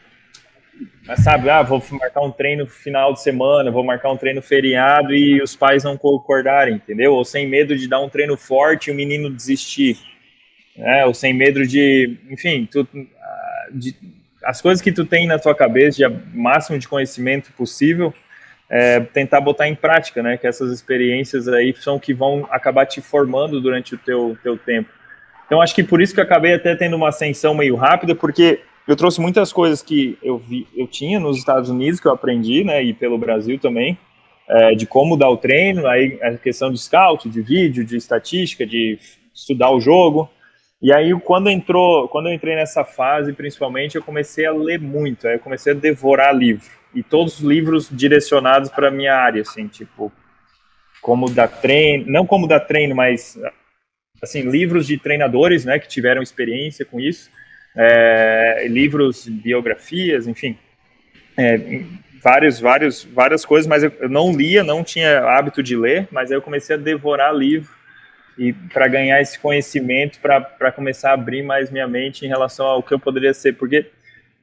[1.17, 5.41] sabe, ah, vou marcar um treino final de semana, vou marcar um treino feriado e
[5.41, 7.15] os pais não concordarem, entendeu?
[7.15, 9.99] Ou sem medo de dar um treino forte e o menino desistir,
[10.77, 11.05] né?
[11.07, 12.87] Ou sem medo de, enfim, tu,
[13.21, 13.95] ah, de,
[14.45, 18.12] as coisas que tu tem na tua cabeça, de máximo de conhecimento possível,
[18.69, 20.37] é, tentar botar em prática, né?
[20.37, 24.91] Que essas experiências aí são que vão acabar te formando durante o teu, teu tempo.
[25.47, 28.61] Então, acho que por isso que eu acabei até tendo uma ascensão meio rápida, porque
[28.87, 32.62] eu trouxe muitas coisas que eu vi, eu tinha nos Estados Unidos que eu aprendi,
[32.62, 33.99] né, e pelo Brasil também,
[34.49, 38.64] é, de como dar o treino, aí a questão de scout, de vídeo, de estatística,
[38.64, 38.99] de
[39.35, 40.31] estudar o jogo.
[40.81, 45.27] E aí quando entrou, quando eu entrei nessa fase, principalmente, eu comecei a ler muito,
[45.27, 49.66] aí eu comecei a devorar livro e todos os livros direcionados para minha área, assim,
[49.66, 50.12] tipo
[51.03, 53.38] como dar treino, não como dar treino, mas
[54.22, 57.31] assim livros de treinadores, né, que tiveram experiência com isso
[57.77, 60.57] é, livros, biografias, enfim,
[61.37, 61.83] é,
[62.23, 66.31] vários, vários, várias coisas, mas eu, eu, não lia, não tinha hábito de ler, mas
[66.31, 67.71] aí eu comecei a devorar livro
[68.39, 72.83] e para ganhar esse conhecimento, para começar a abrir mais minha mente em relação ao
[72.83, 73.87] que eu poderia ser, porque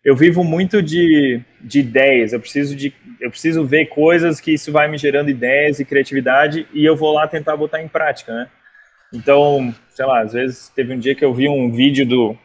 [0.04, 4.70] eu vivo muito de, de ideias, eu preciso de eu preciso ver coisas que isso
[4.70, 8.48] vai me gerando ideias e criatividade e eu vou lá tentar botar em prática, né?
[9.14, 12.38] Então, sei lá, às vezes teve um dia que eu vi um vídeo do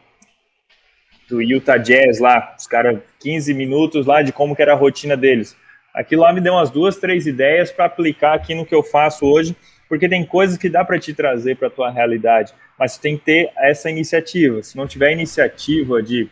[1.29, 5.15] do Utah Jazz lá, os caras 15 minutos lá de como que era a rotina
[5.15, 5.55] deles.
[5.93, 9.25] aquilo lá me deu umas duas, três ideias para aplicar aqui no que eu faço
[9.25, 9.55] hoje,
[9.87, 13.25] porque tem coisas que dá para te trazer para tua realidade, mas você tem que
[13.25, 14.61] ter essa iniciativa.
[14.63, 16.29] Se não tiver iniciativa de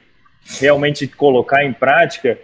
[0.60, 2.38] realmente colocar em prática,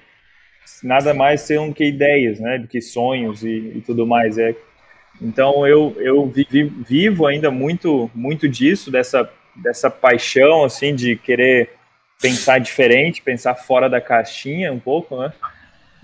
[0.84, 4.38] nada mais são que ideias, né, do que sonhos e, e tudo mais.
[4.38, 4.56] É,
[5.22, 6.32] então eu eu
[6.88, 11.70] vivo ainda muito muito disso, dessa dessa paixão assim de querer
[12.24, 15.34] pensar diferente, pensar fora da caixinha um pouco, né?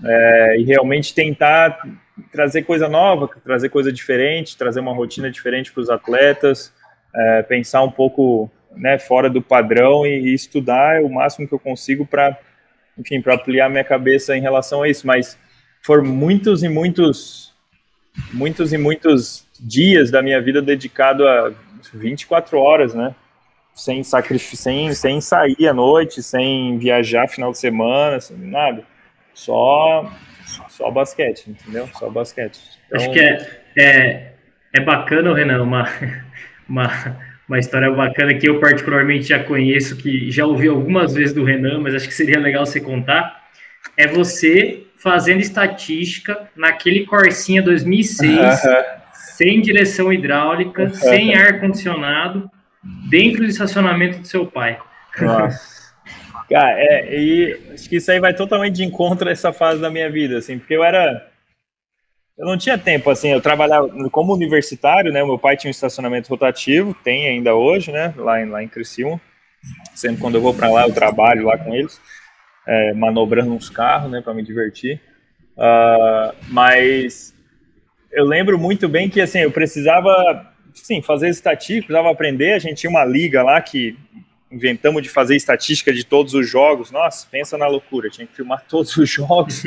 [0.04, 1.82] É, e realmente tentar
[2.30, 6.74] trazer coisa nova, trazer coisa diferente, trazer uma rotina diferente para os atletas,
[7.14, 11.58] é, pensar um pouco né, fora do padrão e, e, estudar o máximo que eu
[11.58, 12.38] consigo para,
[12.98, 15.06] enfim, para ampliar minha cabeça em relação a isso.
[15.06, 15.38] Mas
[15.82, 17.54] foram muitos e muitos,
[18.30, 21.50] muitos e muitos dias da minha vida dedicado a
[21.94, 23.14] 24 horas, né?
[23.74, 28.84] Sem sacrifício, sem, sem sair à noite, sem viajar final de semana, sem nada.
[29.32, 30.10] Só
[30.68, 31.88] só basquete, entendeu?
[31.98, 32.58] Só basquete.
[32.86, 32.98] Então...
[32.98, 34.32] Acho que é, é,
[34.72, 35.88] é bacana, Renan, uma,
[36.68, 41.44] uma, uma história bacana que eu particularmente já conheço, que já ouvi algumas vezes do
[41.44, 43.48] Renan, mas acho que seria legal você contar.
[43.96, 48.62] É você fazendo estatística naquele Corsinha 2006,
[49.12, 52.50] sem direção hidráulica, sem ar-condicionado,
[53.08, 54.78] dentro do estacionamento do seu pai.
[55.20, 55.80] Nossa.
[56.48, 59.90] Cara, é, e acho que isso aí vai totalmente de encontro a essa fase da
[59.90, 61.28] minha vida, assim, porque eu era.
[62.36, 65.22] Eu não tinha tempo, assim, eu trabalhava como universitário, né?
[65.22, 68.14] Meu pai tinha um estacionamento rotativo, tem ainda hoje, né?
[68.16, 69.20] Lá em, lá em Criciúma.
[69.94, 72.00] Sempre quando eu vou para lá, eu trabalho lá com eles,
[72.66, 75.00] é, manobrando uns carros, né, para me divertir.
[75.56, 77.34] Uh, mas
[78.10, 82.52] eu lembro muito bem que, assim, eu precisava, sim, fazer estatística, precisava aprender.
[82.52, 83.96] A gente tinha uma liga lá que
[84.50, 86.90] inventamos de fazer estatística de todos os jogos.
[86.90, 89.62] Nossa, pensa na loucura, tinha que filmar todos os jogos,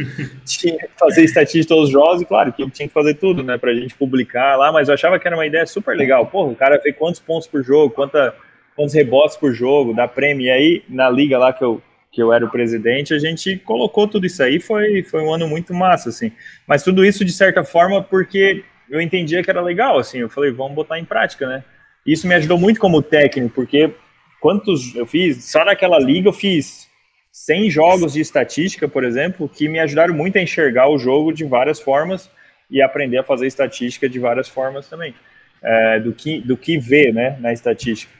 [0.45, 3.41] tinha que fazer estatística de todos os jogos, e claro que tinha que fazer tudo,
[3.43, 6.25] né, pra gente publicar lá, mas eu achava que era uma ideia super legal.
[6.25, 8.35] Porra, o cara vê quantos pontos por jogo, quanta,
[8.75, 10.45] quantos rebotes por jogo, dá prêmio.
[10.45, 14.07] E aí, na liga lá que eu, que eu era o presidente, a gente colocou
[14.07, 16.31] tudo isso aí, foi, foi um ano muito massa, assim.
[16.67, 20.51] Mas tudo isso, de certa forma, porque eu entendia que era legal, assim, eu falei,
[20.51, 21.63] vamos botar em prática, né?
[22.05, 23.91] Isso me ajudou muito como técnico, porque
[24.39, 26.89] quantos eu fiz, só naquela liga eu fiz
[27.31, 31.43] 100 jogos de estatística, por exemplo, que me ajudaram muito a enxergar o jogo de
[31.43, 32.29] várias formas
[32.69, 35.15] e aprender a fazer estatística de várias formas também,
[35.61, 38.11] é, do, que, do que ver né, na estatística.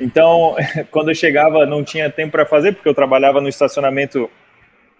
[0.00, 0.56] Então,
[0.90, 4.30] quando eu chegava, não tinha tempo para fazer, porque eu trabalhava no estacionamento.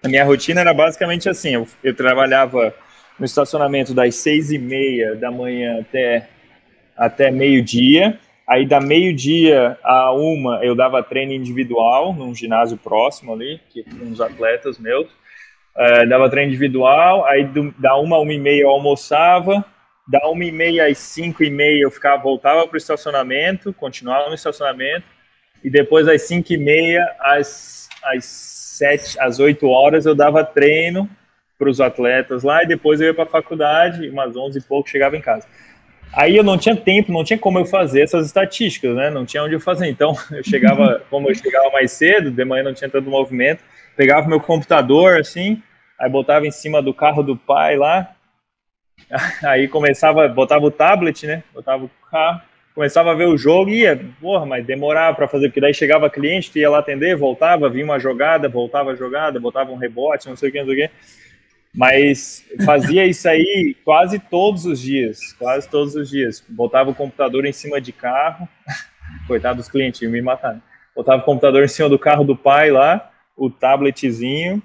[0.03, 2.73] A minha rotina era basicamente assim: eu, eu trabalhava
[3.19, 6.29] no estacionamento das seis e meia da manhã até,
[6.95, 8.19] até meio-dia,
[8.51, 14.03] Aí da meio-dia a uma eu dava treino individual num ginásio próximo ali, que com
[14.03, 15.07] uns atletas meus.
[15.73, 19.63] É, dava treino individual, aí do, da uma a uma e meia eu almoçava,
[20.05, 24.27] da uma e meia às cinco e meia eu ficava, voltava para o estacionamento, continuava
[24.27, 25.05] no estacionamento,
[25.63, 31.09] e depois às cinco e meia às, às sete, às oito horas eu dava treino
[31.61, 34.89] para os atletas lá, e depois eu ia para a faculdade, umas onze e pouco
[34.89, 35.45] chegava em casa.
[36.11, 39.11] Aí eu não tinha tempo, não tinha como eu fazer essas estatísticas, né?
[39.11, 39.87] Não tinha onde eu fazer.
[39.87, 43.63] Então, eu chegava, como eu chegava mais cedo, de manhã não tinha tanto movimento,
[43.95, 45.61] pegava meu computador assim,
[45.99, 48.11] aí botava em cima do carro do pai lá,
[49.45, 51.43] aí começava, botava o tablet, né?
[51.53, 52.41] Botava o carro,
[52.73, 56.09] começava a ver o jogo e ia, porra, mas demorava para fazer, porque daí chegava
[56.09, 60.35] cliente, ia lá atender, voltava, vinha uma jogada, voltava a jogada, botava um rebote, não
[60.35, 60.93] sei o que, não sei o que.
[61.73, 66.43] Mas fazia isso aí quase todos os dias, quase todos os dias.
[66.47, 68.47] Botava o computador em cima de carro,
[69.25, 70.55] coitado dos clientes, me matar.
[70.55, 70.61] Né?
[70.95, 74.61] Botava o computador em cima do carro do pai lá, o tabletzinho,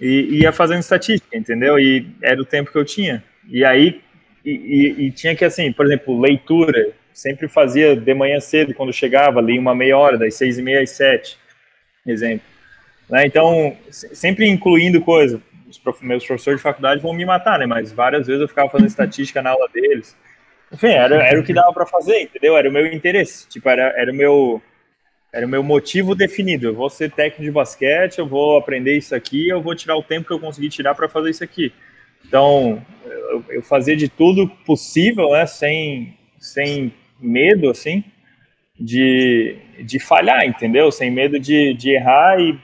[0.00, 1.78] e ia fazendo estatística, entendeu?
[1.78, 3.22] E era o tempo que eu tinha.
[3.48, 4.00] E aí,
[4.44, 8.92] e, e, e tinha que, assim, por exemplo, leitura, sempre fazia de manhã cedo, quando
[8.92, 11.36] chegava, li uma meia hora, das seis e meia às sete,
[12.06, 12.46] exemplo.
[13.10, 13.26] Né?
[13.26, 17.66] Então, sempre incluindo coisa os prof, meus professores de faculdade vão me matar, né?
[17.66, 20.16] Mas várias vezes eu ficava fazendo estatística na aula deles.
[20.72, 22.56] Enfim, era, era o que dava para fazer, entendeu?
[22.56, 23.48] Era o meu interesse.
[23.48, 24.62] Tipo, era, era o meu
[25.32, 26.66] era o meu motivo definido.
[26.66, 30.02] Eu vou ser técnico de basquete, eu vou aprender isso aqui, eu vou tirar o
[30.02, 31.72] tempo que eu consegui tirar para fazer isso aqui.
[32.26, 38.04] Então, eu, eu, fazia de tudo possível, né, sem, sem medo, assim,
[38.78, 40.90] de, de falhar, entendeu?
[40.90, 42.58] Sem medo de, de errar e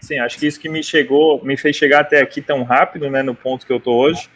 [0.00, 3.22] Sim, acho que isso que me chegou, me fez chegar até aqui tão rápido, né,
[3.22, 4.28] no ponto que eu tô hoje.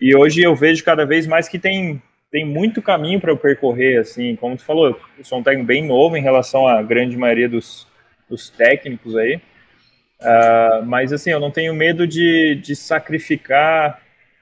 [0.00, 4.00] E hoje eu vejo cada vez mais que tem tem muito caminho para eu percorrer,
[4.00, 7.46] assim, como tu falou, eu sou um técnico bem novo em relação à grande maioria
[7.46, 7.86] dos,
[8.26, 14.00] dos técnicos aí, uh, mas assim, eu não tenho medo de, de sacrificar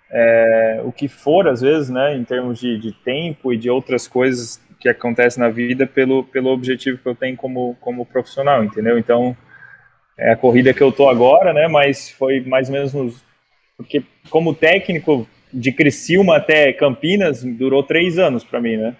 [0.08, 4.08] é, o que for, às vezes, né, em termos de, de tempo e de outras
[4.08, 8.98] coisas que acontecem na vida pelo, pelo objetivo que eu tenho como, como profissional, entendeu?
[8.98, 9.36] Então,
[10.20, 13.24] é a corrida que eu tô agora, né, mas foi mais ou menos nos...
[13.76, 18.94] Porque como técnico de Criciúma até Campinas, durou três anos para mim, né?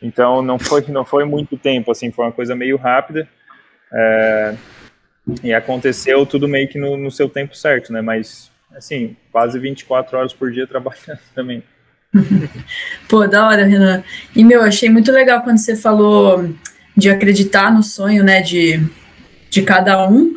[0.00, 3.28] Então, não foi, não foi muito tempo, assim, foi uma coisa meio rápida.
[3.92, 4.54] É,
[5.42, 8.00] e aconteceu tudo meio que no, no seu tempo certo, né?
[8.00, 11.62] Mas assim, quase 24 horas por dia trabalhando também.
[13.08, 14.02] Pô, da hora, Renan.
[14.34, 16.54] E, meu, achei muito legal quando você falou
[16.96, 18.80] de acreditar no sonho, né, de,
[19.50, 20.34] de cada um,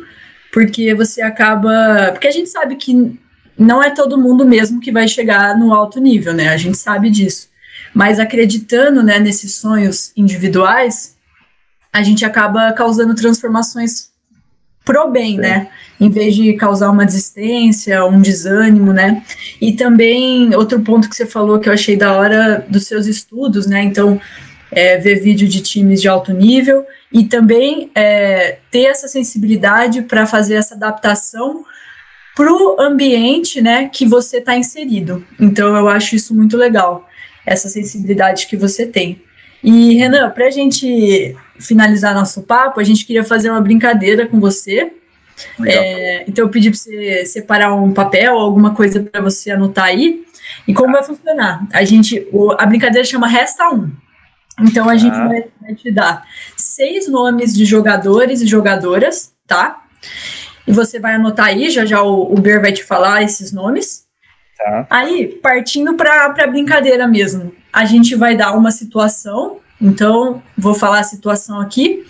[0.52, 2.10] porque você acaba.
[2.12, 3.18] Porque a gente sabe que
[3.58, 6.50] não é todo mundo mesmo que vai chegar no alto nível, né?
[6.50, 7.48] A gente sabe disso.
[7.94, 11.16] Mas acreditando, né, nesses sonhos individuais,
[11.92, 14.10] a gente acaba causando transformações
[14.84, 15.42] pro bem, Sim.
[15.42, 15.68] né?
[16.00, 19.22] Em vez de causar uma desistência, um desânimo, né?
[19.60, 23.66] E também outro ponto que você falou que eu achei da hora dos seus estudos,
[23.66, 23.82] né?
[23.84, 24.20] Então,
[24.72, 30.26] é, ver vídeo de times de alto nível e também é, ter essa sensibilidade para
[30.26, 31.64] fazer essa adaptação
[32.34, 33.90] para o ambiente, né?
[33.92, 35.24] Que você está inserido.
[35.38, 37.06] Então, eu acho isso muito legal,
[37.44, 39.20] essa sensibilidade que você tem.
[39.62, 44.40] E, Renan, para a gente finalizar nosso papo, a gente queria fazer uma brincadeira com
[44.40, 44.90] você.
[45.66, 50.24] É, então, eu pedi para você separar um papel, alguma coisa para você anotar aí.
[50.66, 51.66] E como vai funcionar?
[51.72, 52.26] A gente,
[52.58, 53.90] a brincadeira chama Resta Um.
[54.60, 55.28] Então, a gente ah.
[55.28, 56.24] vai, vai te dar
[56.56, 59.82] seis nomes de jogadores e jogadoras, tá?
[60.66, 64.04] E você vai anotar aí, já já o, o Ber vai te falar esses nomes.
[64.56, 64.86] Tá.
[64.90, 69.58] Aí, partindo para a brincadeira mesmo, a gente vai dar uma situação.
[69.80, 72.06] Então, vou falar a situação aqui.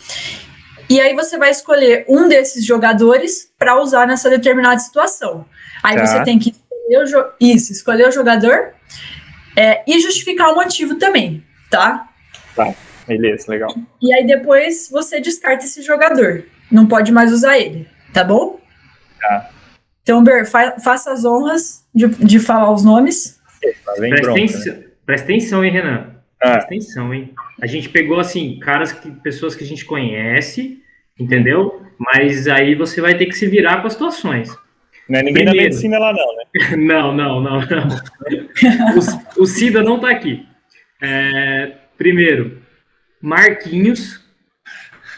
[0.91, 5.47] E aí você vai escolher um desses jogadores para usar nessa determinada situação.
[5.83, 6.05] Aí tá.
[6.05, 8.75] você tem que escolher o isso, escolher o jogador
[9.57, 12.12] é, e justificar o motivo também, tá?
[12.55, 12.75] Tá,
[13.07, 13.75] beleza, legal.
[14.01, 16.45] E aí depois você descarta esse jogador.
[16.71, 18.61] Não pode mais usar ele, tá bom?
[19.21, 19.51] Tá.
[20.03, 23.41] Então, Ber, fa faça as honras de, de falar os nomes.
[23.85, 24.85] Tá presta, atenção, né?
[25.07, 26.07] presta atenção, hein, Renan?
[26.43, 26.51] Ah.
[26.51, 27.33] Presta atenção, hein?
[27.61, 30.83] A gente pegou, assim, caras que, pessoas que a gente conhece,
[31.19, 31.83] entendeu?
[31.99, 34.49] Mas aí você vai ter que se virar com as situações.
[35.09, 36.45] Não é ninguém Primeiro, da medicina lá, não, né?
[36.77, 37.89] não, não, não, não.
[39.39, 40.47] o, o Cida não tá aqui.
[41.01, 42.59] É, primeiro,
[43.21, 44.21] Marquinhos.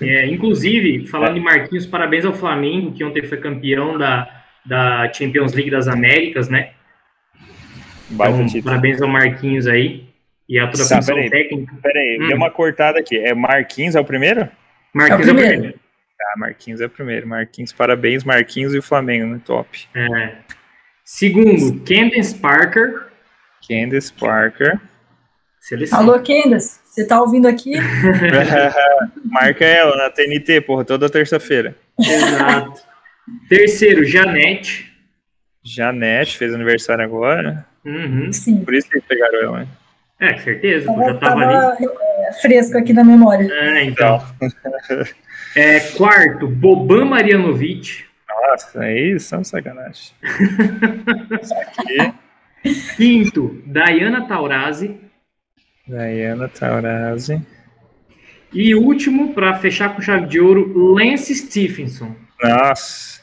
[0.03, 1.35] É, inclusive, falando é.
[1.35, 6.49] de Marquinhos, parabéns ao Flamengo, que ontem foi campeão da, da Champions League das Américas,
[6.49, 6.73] né?
[8.11, 10.07] Então, parabéns ao Marquinhos aí.
[10.49, 11.75] E a toda a peraí, técnica.
[11.83, 12.29] Peraí, hum.
[12.29, 13.17] deu uma cortada aqui.
[13.17, 14.49] É Marquinhos é o primeiro?
[14.93, 15.53] Marquinhos é o primeiro.
[15.53, 15.81] É o primeiro.
[16.19, 17.27] Tá, Marquinhos é o primeiro.
[17.27, 19.41] Marquinhos, parabéns, Marquinhos e o Flamengo, né?
[19.45, 19.69] Top.
[19.95, 20.37] É.
[21.05, 23.07] Segundo, Candace Parker.
[23.67, 24.81] Candace Parker.
[25.65, 25.99] Seleção.
[25.99, 27.73] Alô, Candace, você tá ouvindo aqui?
[29.25, 31.75] Marca ela na TNT, porra, toda terça-feira.
[31.99, 32.83] Exato.
[33.49, 34.93] Terceiro, Janete.
[35.65, 37.65] Janete fez aniversário agora.
[37.83, 38.31] Uhum.
[38.31, 38.63] Sim.
[38.63, 39.69] Por isso que pegaram ela, né?
[40.21, 41.87] É, certeza, eu já tava, tava ali.
[42.29, 43.51] É, fresco aqui na memória.
[43.51, 44.23] É, então.
[45.57, 48.05] é, quarto, Boban Marianovic.
[48.29, 50.13] Nossa, é isso, é um sacanagem.
[52.99, 55.03] Quinto, Diana Taurasi.
[55.87, 57.41] Diana Taurasi.
[58.53, 62.15] E último, para fechar com chave de ouro, Lance Stephenson.
[62.43, 63.21] Nossa.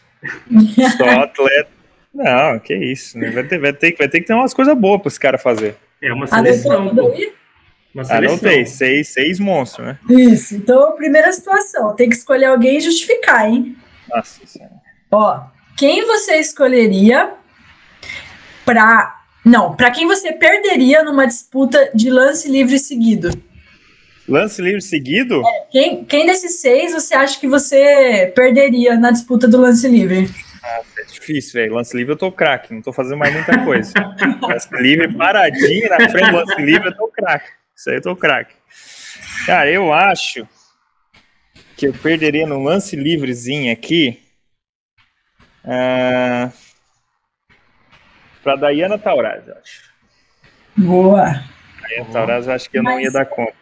[0.97, 1.69] Só atleta.
[2.13, 3.31] Não, que isso, né?
[3.31, 5.77] Vai ter, vai ter, vai ter que ter umas coisas boas para esse cara fazer.
[6.01, 6.89] É uma seleção.
[7.93, 8.35] Uma seleção.
[8.35, 9.99] Anotei, seis, seis monstros, né?
[10.09, 10.55] Isso.
[10.55, 13.77] Então, primeira situação, tem que escolher alguém e justificar, hein?
[14.09, 14.73] Nossa senhora.
[15.09, 15.43] Ó,
[15.77, 17.33] quem você escolheria
[18.65, 23.29] para não, para quem você perderia numa disputa de lance livre seguido?
[24.27, 25.41] Lance livre seguido?
[25.45, 30.29] É, quem, quem desses seis você acha que você perderia na disputa do lance livre?
[30.63, 31.73] Ah, é difícil, velho.
[31.73, 33.91] Lance livre eu tô craque, não tô fazendo mais muita coisa.
[34.41, 37.49] lance livre paradinho na frente do lance livre eu tô craque.
[37.75, 38.53] Isso aí eu tô craque.
[39.47, 40.47] Cara, eu acho
[41.75, 44.19] que eu perderia no lance livrezinho aqui.
[45.65, 46.51] Uh,
[48.43, 49.91] pra Dayana Tauraz, eu acho.
[50.75, 51.43] Boa.
[51.81, 53.53] Dayana Tauraz, eu acho que eu não ia dar conta.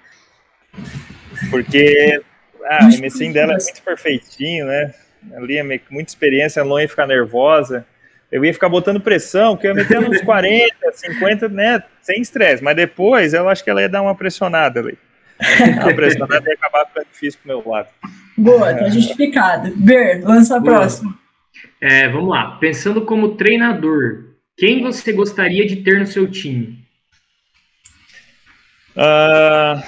[1.50, 2.22] Porque
[2.66, 4.94] ah, o MSN dela é muito perfeitinho, né?
[5.36, 7.86] Ali é muita experiência, ela não ia ficar nervosa.
[8.32, 11.84] Eu ia ficar botando pressão, porque eu ia meter uns 40, 50, né?
[12.02, 12.64] Sem estresse.
[12.64, 14.98] Mas depois eu acho que ela ia dar uma pressionada ali.
[15.82, 17.88] A pressionada ia acabar ficando difícil pro meu lado.
[18.38, 19.74] Boa, tá justificado.
[19.76, 21.18] Ber, lança a próxima.
[21.82, 22.58] É, vamos lá.
[22.58, 24.26] Pensando como treinador,
[24.60, 26.86] Quem você gostaria de ter no seu time?
[28.94, 29.82] Uh,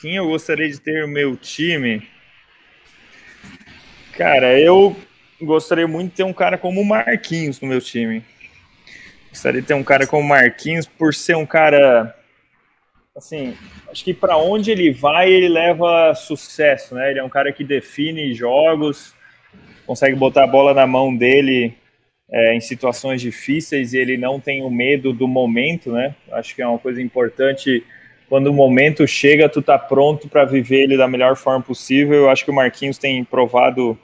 [0.00, 2.02] quem eu gostaria de ter no meu time?
[4.14, 4.96] Cara, eu
[5.40, 8.24] gostaria muito de ter um cara como o Marquinhos no meu time.
[9.28, 12.18] Gostaria de ter um cara como o Marquinhos por ser um cara
[13.16, 13.56] assim,
[13.88, 17.12] acho que para onde ele vai, ele leva sucesso, né?
[17.12, 19.14] Ele é um cara que define jogos,
[19.86, 21.78] consegue botar a bola na mão dele
[22.30, 26.14] é, em situações difíceis e ele não tem o medo do momento, né?
[26.32, 27.84] Acho que é uma coisa importante.
[28.28, 32.14] Quando o momento chega, tu tá pronto para viver ele da melhor forma possível.
[32.14, 33.98] Eu acho que o Marquinhos tem provado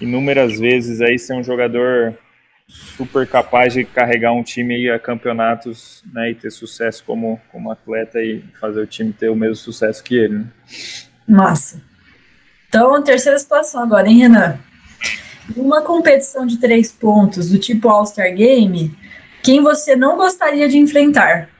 [0.00, 2.18] inúmeras vezes aí ser um jogador
[2.66, 8.20] super capaz de carregar um time a campeonatos né, e ter sucesso como, como atleta
[8.20, 10.38] e fazer o time ter o mesmo sucesso que ele.
[10.38, 10.46] Né?
[11.28, 11.82] Massa.
[12.68, 14.58] Então, terceira situação agora, hein, Renan?
[15.56, 18.96] Uma competição de três pontos do tipo All-Star Game,
[19.42, 21.50] quem você não gostaria de enfrentar?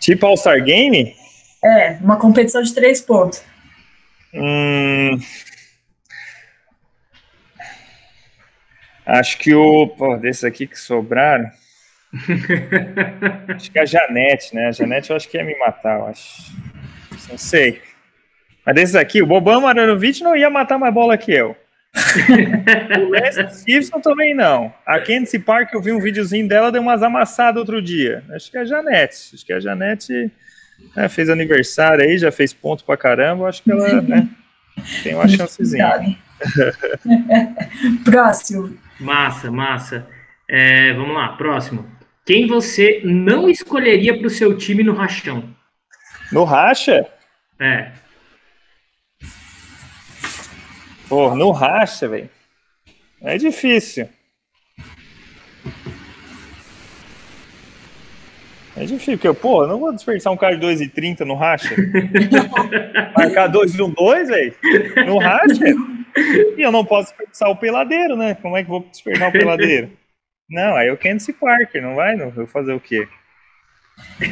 [0.00, 1.14] Tipo All-Star Game?
[1.64, 3.42] É, uma competição de três pontos.
[4.32, 5.18] Hum,
[9.08, 9.86] Acho que o.
[9.86, 11.50] Pô, desses aqui que sobraram.
[13.56, 14.66] acho que a Janete, né?
[14.66, 16.52] A Janete eu acho que ia me matar, eu acho.
[17.30, 17.80] Não sei.
[18.66, 21.56] Mas desses aqui, o Boban Maranovic não ia matar mais bola que eu.
[22.98, 24.72] O Lance Stevenson também não.
[24.86, 28.24] A Candice Park, eu vi um videozinho dela, deu umas amassadas outro dia.
[28.30, 29.34] Acho que é a Janete.
[29.34, 30.30] Acho que a Janete
[30.96, 33.48] né, fez aniversário aí, já fez ponto pra caramba.
[33.48, 34.28] Acho que ela né,
[35.02, 36.16] tem uma chancezinha.
[38.04, 38.76] Próximo.
[39.00, 40.06] Massa, massa.
[40.48, 41.86] É, vamos lá, próximo.
[42.24, 45.44] Quem você não escolheria para o seu time no rachão?
[46.32, 47.06] No racha?
[47.60, 47.92] É.
[51.08, 52.28] Pô, no racha, velho.
[53.20, 54.08] É difícil.
[58.76, 61.74] É difícil, porque, pô, eu não vou desperdiçar um cara de 2,30 no racha.
[63.16, 64.54] Marcar 2 1, 2, velho.
[65.06, 65.64] No racha.
[66.56, 68.36] E eu não posso desperdiçar o peladeiro, né?
[68.40, 69.90] Como é que vou desperdiçar o peladeiro?
[70.48, 72.16] Não, aí eu Candice Parker, não vai?
[72.16, 73.08] Não vou fazer o quê?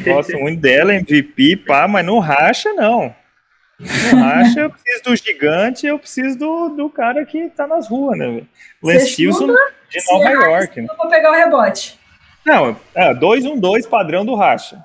[0.04, 3.14] Gosto muito dela, MVP, pá, mas no racha, não.
[3.78, 8.18] No racha, eu preciso do gigante, eu preciso do, do cara que tá nas ruas,
[8.18, 8.42] né?
[8.82, 10.80] Lance Stevenson de Nova York.
[10.80, 10.86] Né?
[10.88, 11.98] Não vou pegar o rebote.
[12.44, 14.82] Não, é 2-1-2 um, padrão do racha.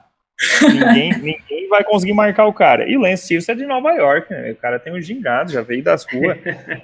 [0.62, 2.90] ninguém, ninguém vai conseguir marcar o cara.
[2.90, 4.52] E o Lance Stevenson é de Nova York, né?
[4.52, 6.38] O cara tem um gingado, já veio das ruas.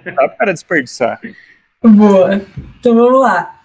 [0.06, 1.20] Dá pro cara desperdiçar.
[1.84, 2.42] Boa.
[2.80, 3.60] Então vamos lá.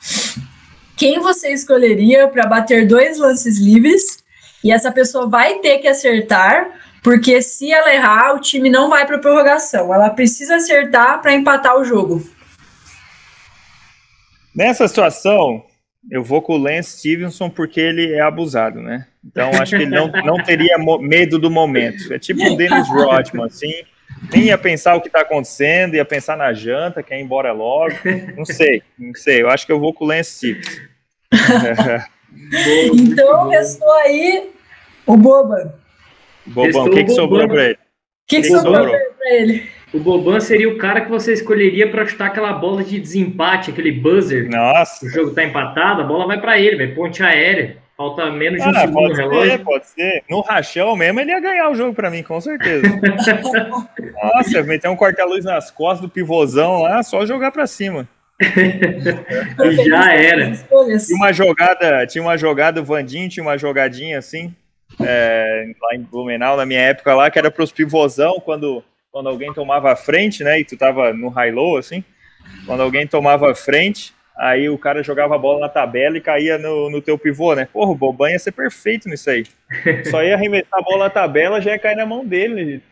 [0.97, 4.22] Quem você escolheria para bater dois lances livres?
[4.64, 6.70] E essa pessoa vai ter que acertar,
[7.03, 9.92] porque se ela errar, o time não vai para prorrogação.
[9.92, 12.22] Ela precisa acertar para empatar o jogo.
[14.55, 15.64] Nessa situação,
[16.11, 19.07] eu vou com o Lance Stevenson porque ele é abusado, né?
[19.24, 22.12] Então acho que ele não, não teria medo do momento.
[22.12, 23.72] É tipo o Dennis Rodman, assim,
[24.30, 27.94] nem ia pensar o que está acontecendo, ia pensar na janta, quer ir embora logo.
[28.36, 29.42] Não sei, não sei.
[29.42, 30.82] Eu acho que eu vou com o Lance Stevenson.
[32.94, 34.50] então restou aí
[35.07, 35.81] o Boban.
[36.47, 37.74] Boban, o que, que sobrou para ele?
[37.74, 37.76] O
[38.26, 39.68] que, que, que, sobrou para ele?
[39.93, 43.93] O Boban seria o cara que você escolheria para chutar aquela bola de desempate, aquele
[43.93, 44.49] buzzer.
[44.49, 45.05] Nossa.
[45.05, 47.82] O jogo tá empatado, a bola vai para ele, vai ponte aérea.
[47.95, 49.51] Falta menos de um ah, segundo no relógio.
[49.51, 50.24] Ser, pode ser.
[50.28, 52.82] No rachão mesmo, ele ia ganhar o jogo para mim, com certeza.
[54.22, 58.09] Nossa, meter um corta-luz nas costas do pivôzão lá, só jogar para cima.
[59.84, 60.53] Já era.
[60.53, 64.55] Tinha uma jogada, tinha uma jogada, o Vandinho tinha uma jogadinha assim,
[65.01, 69.28] é, lá em Blumenau, na minha época lá, que era para os pivôzão, quando quando
[69.28, 70.59] alguém tomava a frente, né?
[70.59, 72.03] E tu tava no high-low, assim.
[72.64, 76.57] Quando alguém tomava a frente, aí o cara jogava a bola na tabela e caía
[76.57, 77.68] no, no teu pivô, né?
[77.70, 79.45] Porra, o Boban ia ser perfeito nisso aí.
[80.11, 82.82] Só ia arremessar a bola na tabela, já ia cair na mão dele.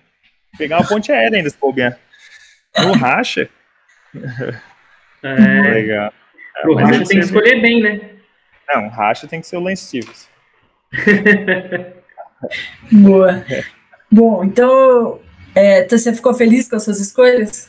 [0.59, 1.99] Pegar uma ponte aérea ainda, se bobear.
[2.79, 3.49] No racha.
[5.23, 5.71] É...
[5.71, 6.13] Legal.
[6.63, 8.01] Pro racha tem que escolher bem, né?
[8.69, 10.30] Não, racha tem que ser o Lance Stevens.
[12.91, 13.45] Boa.
[14.11, 15.21] Bom, então
[15.55, 17.69] é, então você ficou feliz com as suas escolhas?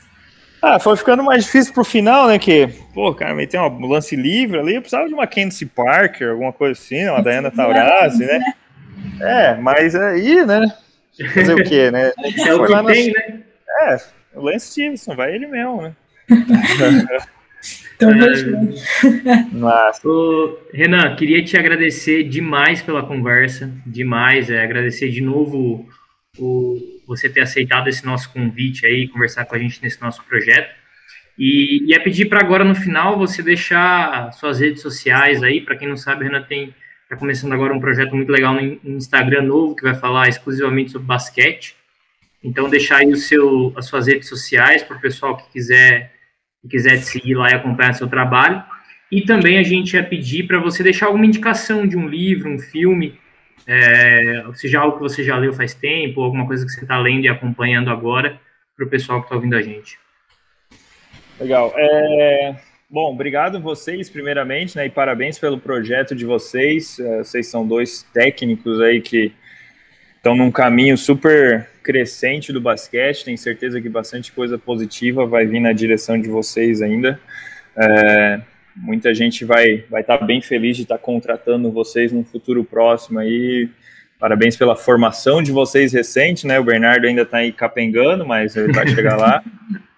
[0.61, 2.38] Ah, foi ficando mais difícil pro final, né?
[2.38, 6.53] Que, pô, cara, meter um lance livre ali, eu precisava de uma Candice Parker, alguma
[6.53, 8.39] coisa assim, uma Diana Taurasi, né?
[9.19, 10.72] É, mas aí, né?
[11.34, 12.11] Fazer o quê, né?
[12.45, 13.39] É o que tem, né?
[13.82, 13.97] É,
[14.36, 15.95] o Lance Stevenson, vai ele mesmo, né?
[18.02, 19.45] Então, é...
[19.54, 20.04] Mas...
[20.04, 25.88] Ô, Renan, queria te agradecer demais pela conversa, demais, é, agradecer de novo
[26.38, 30.74] o você ter aceitado esse nosso convite aí, conversar com a gente nesse nosso projeto.
[31.38, 35.76] E, e é pedir para agora no final você deixar suas redes sociais aí, para
[35.76, 36.74] quem não sabe, Renan tem
[37.04, 41.08] está começando agora um projeto muito legal no Instagram novo que vai falar exclusivamente sobre
[41.08, 41.76] basquete.
[42.41, 46.14] Então deixar aí o seu, as suas redes sociais para o pessoal que quiser
[46.62, 48.64] que quiser te seguir lá e acompanhar seu trabalho.
[49.12, 52.59] E também a gente ia pedir para você deixar alguma indicação de um livro, um
[52.59, 53.20] filme,
[53.68, 57.26] é, seja algo que você já leu faz tempo, alguma coisa que você está lendo
[57.26, 58.39] e acompanhando agora,
[58.76, 59.99] para o pessoal que está ouvindo a gente.
[61.39, 61.74] Legal.
[61.76, 62.55] É,
[62.89, 66.99] bom, obrigado vocês, primeiramente, né, e parabéns pelo projeto de vocês.
[66.99, 69.34] É, vocês são dois técnicos aí que
[70.16, 73.26] estão num caminho super crescente do basquete.
[73.26, 77.20] Tenho certeza que bastante coisa positiva vai vir na direção de vocês ainda.
[77.78, 78.42] É,
[78.76, 82.64] muita gente vai vai estar tá bem feliz de estar tá contratando vocês no futuro
[82.64, 83.70] próximo aí.
[84.20, 86.60] Parabéns pela formação de vocês recente, né?
[86.60, 89.44] O Bernardo ainda está aí capengando, mas ele vai chegar lá.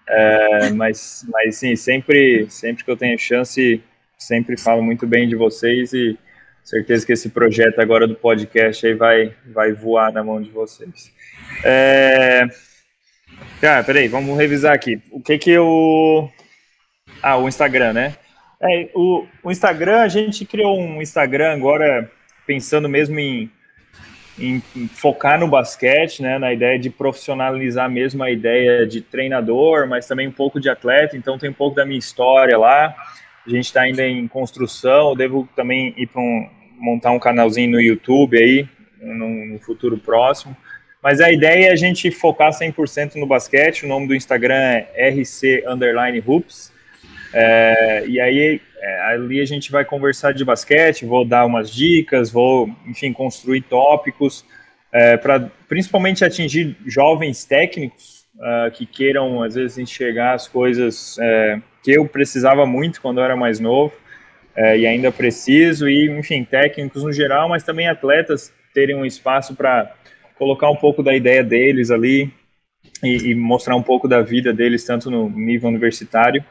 [0.06, 3.82] É, mas, mas sim, sempre, sempre que eu tenho chance,
[4.18, 6.18] sempre falo muito bem de vocês e
[6.64, 11.12] certeza que esse projeto agora do podcast aí vai, vai voar na mão de vocês.
[11.62, 12.46] É...
[13.60, 15.00] Cara, peraí, vamos revisar aqui.
[15.10, 16.30] O que que eu...
[17.22, 18.16] Ah, o Instagram, né?
[18.62, 22.10] É, o, o Instagram, a gente criou um Instagram agora
[22.46, 23.50] pensando mesmo em,
[24.38, 29.86] em, em, focar no basquete, né, na ideia de profissionalizar mesmo a ideia de treinador,
[29.86, 32.94] mas também um pouco de atleta, então tem um pouco da minha história lá,
[33.46, 37.80] a gente está ainda em construção, devo também ir para um, montar um canalzinho no
[37.80, 38.68] YouTube aí,
[39.00, 40.56] no, no futuro próximo,
[41.02, 45.10] mas a ideia é a gente focar 100% no basquete, o nome do Instagram é
[45.10, 46.72] rc underline hoops,
[47.34, 52.30] é, e aí é, ali a gente vai conversar de basquete, vou dar umas dicas,
[52.30, 54.44] vou, enfim, construir tópicos
[54.92, 61.60] é, para principalmente atingir jovens técnicos uh, que queiram às vezes enxergar as coisas é,
[61.82, 63.92] que eu precisava muito quando eu era mais novo
[64.56, 69.54] é, e ainda preciso e, enfim, técnicos no geral, mas também atletas terem um espaço
[69.54, 69.92] para
[70.36, 72.32] colocar um pouco da ideia deles ali
[73.02, 76.44] e, e mostrar um pouco da vida deles tanto no nível universitário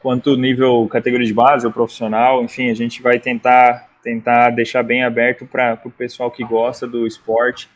[0.00, 5.02] quanto nível categoria de base ou profissional, enfim, a gente vai tentar tentar deixar bem
[5.02, 7.68] aberto para o pessoal que gosta do esporte,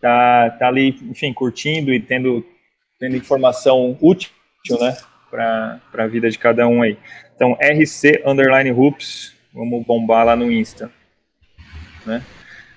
[0.00, 2.42] tá, tá ali, enfim, curtindo e tendo,
[2.98, 4.30] tendo informação útil,
[4.80, 4.96] né,
[5.30, 6.96] para a vida de cada um aí.
[7.34, 10.90] Então, RC Underline Hoops, vamos bombar lá no Insta,
[12.04, 12.22] né.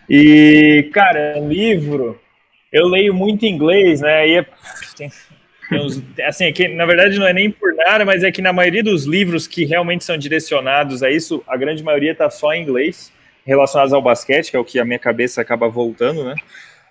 [0.10, 2.20] E, cara, livro,
[2.72, 4.46] eu leio muito inglês, né, e é,
[4.98, 5.10] tem,
[5.72, 8.52] Uns, assim, é que, na verdade não é nem por nada, mas é que na
[8.52, 12.64] maioria dos livros que realmente são direcionados a isso, a grande maioria está só em
[12.64, 13.14] inglês,
[13.46, 16.36] relacionados ao basquete, que é o que a minha cabeça acaba voltando, né?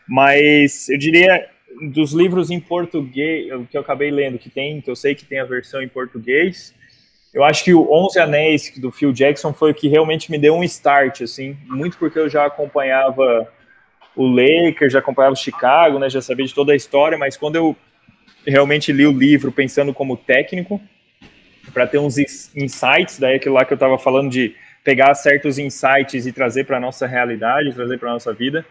[0.08, 1.48] Mas eu diria
[1.92, 5.38] dos livros em português, que eu acabei lendo, que tem, que eu sei que tem
[5.38, 6.74] a versão em português,
[7.32, 10.54] eu acho que o Onze Anéis do Phil Jackson foi o que realmente me deu
[10.54, 13.48] um start, assim, muito porque eu já acompanhava
[14.16, 17.56] o Lakers, já acompanhava o Chicago, né, já sabia de toda a história, mas quando
[17.56, 17.76] eu
[18.46, 20.80] realmente li o livro pensando como técnico,
[21.72, 22.16] para ter uns
[22.56, 26.80] insights, daí aquilo lá que eu estava falando de pegar certos insights e trazer para
[26.80, 28.64] nossa realidade, trazer para nossa vida.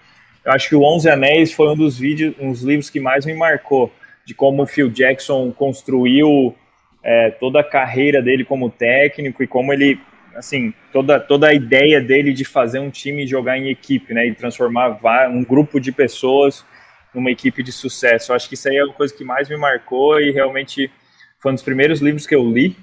[0.48, 3.34] Eu acho que o Onze Anéis foi um dos vídeos, uns livros que mais me
[3.34, 3.92] marcou,
[4.26, 6.56] de como o Phil Jackson construiu
[7.04, 10.00] é, toda a carreira dele como técnico e como ele,
[10.38, 14.34] assim, toda, toda a ideia dele de fazer um time jogar em equipe, né, e
[14.34, 14.98] transformar
[15.30, 16.66] um grupo de pessoas
[17.14, 18.32] numa equipe de sucesso.
[18.32, 20.90] Eu acho que isso aí é uma coisa que mais me marcou e realmente
[21.40, 22.74] foi um dos primeiros livros que eu li.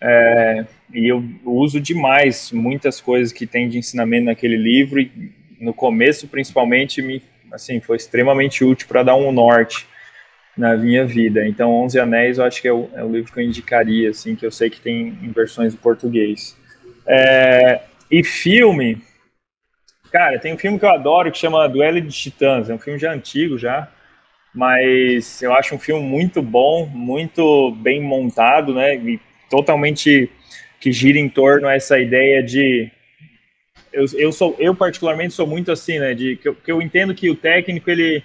[0.00, 5.74] É, e eu uso demais muitas coisas que tem de ensinamento naquele livro e no
[5.74, 9.86] começo principalmente me assim foi extremamente útil para dar um norte
[10.56, 11.46] na minha vida.
[11.46, 14.34] Então, Onze Anéis eu acho que é o, é o, livro que eu indicaria, assim,
[14.34, 16.56] que eu sei que tem em versões em português.
[17.06, 17.80] É,
[18.10, 19.02] e filme,
[20.10, 22.68] Cara, tem um filme que eu adoro que chama Duelo de Titãs.
[22.68, 23.88] É um filme já antigo já,
[24.52, 28.96] mas eu acho um filme muito bom, muito bem montado, né?
[28.96, 30.28] E totalmente
[30.80, 32.90] que gira em torno a essa ideia de
[33.92, 36.14] eu, eu sou eu particularmente sou muito assim, né?
[36.14, 38.22] De que eu, que eu entendo que o técnico ele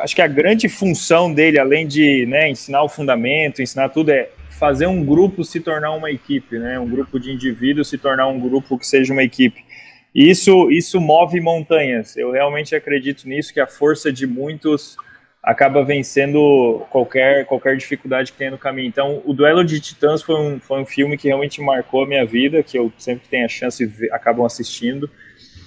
[0.00, 4.28] acho que a grande função dele, além de né, ensinar o fundamento, ensinar tudo, é
[4.58, 6.78] fazer um grupo se tornar uma equipe, né?
[6.78, 9.64] Um grupo de indivíduos se tornar um grupo que seja uma equipe.
[10.12, 12.16] Isso, isso move montanhas.
[12.16, 14.96] Eu realmente acredito nisso, que a força de muitos
[15.48, 18.86] acaba vencendo qualquer, qualquer dificuldade que tenha no caminho.
[18.86, 22.26] Então, o Duelo de Titãs foi um, foi um filme que realmente marcou a minha
[22.26, 25.08] vida, que eu sempre tenho a chance ver, acabam assistindo,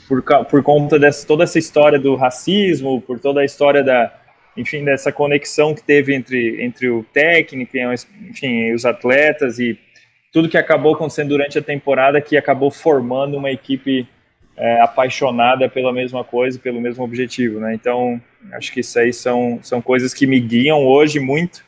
[0.07, 4.13] por, por conta dessa toda essa história do racismo, por toda a história da,
[4.55, 7.75] enfim, dessa conexão que teve entre, entre o técnico,
[8.29, 9.79] enfim, os atletas e
[10.32, 14.07] tudo que acabou acontecendo durante a temporada que acabou formando uma equipe
[14.62, 17.74] é, apaixonada pela mesma coisa, pelo mesmo objetivo, né?
[17.74, 18.22] Então,
[18.53, 21.64] acho que isso aí são, são coisas que me guiam hoje muito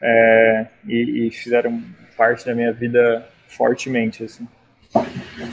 [0.00, 1.82] é, e, e, fizeram
[2.18, 4.46] parte da minha vida fortemente, assim.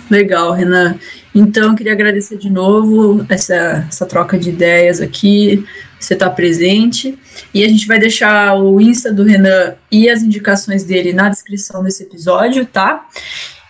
[0.09, 0.99] Legal, Renan.
[1.33, 5.65] Então, queria agradecer de novo essa, essa troca de ideias aqui,
[5.97, 7.17] você está presente.
[7.53, 11.81] E a gente vai deixar o Insta do Renan e as indicações dele na descrição
[11.81, 13.07] desse episódio, tá?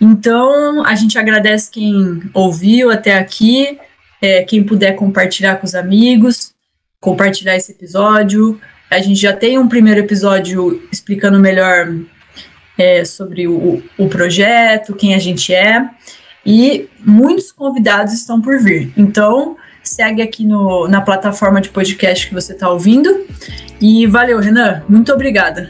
[0.02, 3.78] Então, a gente agradece quem ouviu até aqui,
[4.20, 6.54] é, quem puder compartilhar com os amigos,
[6.99, 8.60] compartilhar esse episódio.
[8.89, 11.95] A gente já tem um primeiro episódio explicando melhor
[12.80, 15.88] é, sobre o, o projeto, quem a gente é,
[16.43, 18.91] e muitos convidados estão por vir.
[18.97, 23.28] Então, segue aqui no, na plataforma de podcast que você está ouvindo.
[23.80, 24.84] E valeu, Renan.
[24.89, 25.70] Muito obrigada.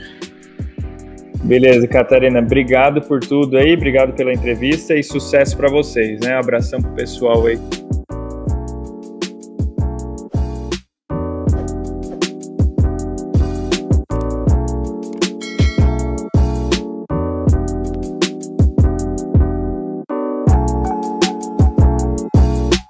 [1.43, 2.39] Beleza, Catarina.
[2.39, 6.33] Obrigado por tudo aí, obrigado pela entrevista e sucesso para vocês, né?
[6.33, 7.59] Abração pro pessoal aí.